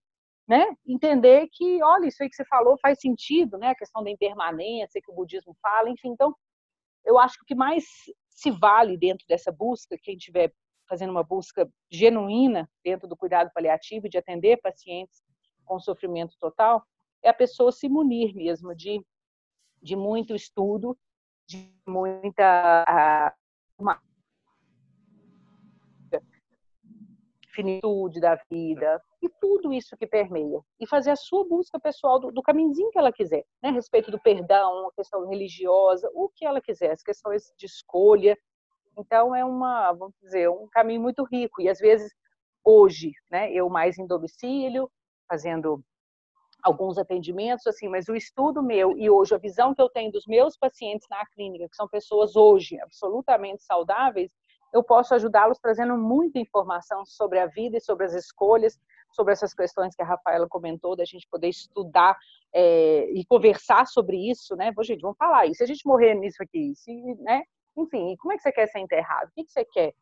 [0.49, 3.68] né, entender que, olha, isso aí que você falou faz sentido, né?
[3.68, 6.09] a questão da impermanência que o budismo fala, enfim.
[6.09, 6.35] Então,
[7.05, 7.85] eu acho que o que mais
[8.35, 10.53] se vale dentro dessa busca, quem estiver
[10.87, 15.22] fazendo uma busca genuína dentro do cuidado paliativo, de atender pacientes
[15.64, 16.85] com sofrimento total,
[17.22, 19.01] é a pessoa se munir mesmo de
[19.80, 20.99] de muito estudo,
[21.47, 22.85] de muita
[23.78, 24.01] uma
[27.55, 32.31] finitude da vida e tudo isso que permeia e fazer a sua busca pessoal do,
[32.31, 33.71] do caminhozinho que ela quiser, né?
[33.71, 38.37] A respeito do perdão, a questão religiosa, o que ela quiser, as questões de escolha.
[38.99, 42.13] Então é uma, vamos dizer, um caminho muito rico e às vezes
[42.65, 43.53] hoje, né?
[43.53, 44.91] Eu mais em domicílio,
[45.29, 45.83] fazendo
[46.63, 50.27] alguns atendimentos, assim, mas o estudo meu e hoje a visão que eu tenho dos
[50.27, 54.33] meus pacientes na clínica, que são pessoas hoje absolutamente saudáveis,
[54.75, 58.77] eu posso ajudá-los trazendo muita informação sobre a vida e sobre as escolhas,
[59.12, 62.18] sobre essas questões que a Rafaela comentou, da gente poder estudar
[62.53, 64.72] é, e conversar sobre isso, né?
[64.72, 65.59] Pô, gente, vamos falar isso.
[65.59, 67.45] Se a gente morrer nisso aqui, se, né?
[67.77, 69.29] Enfim, como é que você quer ser enterrado?
[69.29, 69.95] O que, que você quer?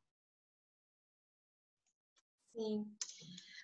[2.54, 2.86] Sim.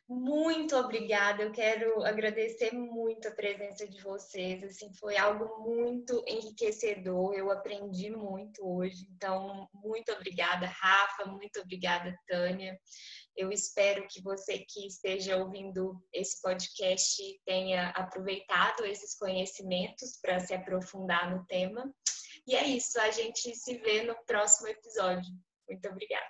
[0.09, 1.43] Muito obrigada.
[1.43, 4.65] Eu quero agradecer muito a presença de vocês.
[4.65, 7.35] Assim, foi algo muito enriquecedor.
[7.35, 9.07] Eu aprendi muito hoje.
[9.15, 11.27] Então, muito obrigada, Rafa.
[11.27, 12.81] Muito obrigada, Tânia.
[13.37, 20.55] Eu espero que você que esteja ouvindo esse podcast tenha aproveitado esses conhecimentos para se
[20.55, 21.85] aprofundar no tema.
[22.47, 22.99] E é isso.
[22.99, 25.31] A gente se vê no próximo episódio.
[25.69, 26.27] Muito obrigada.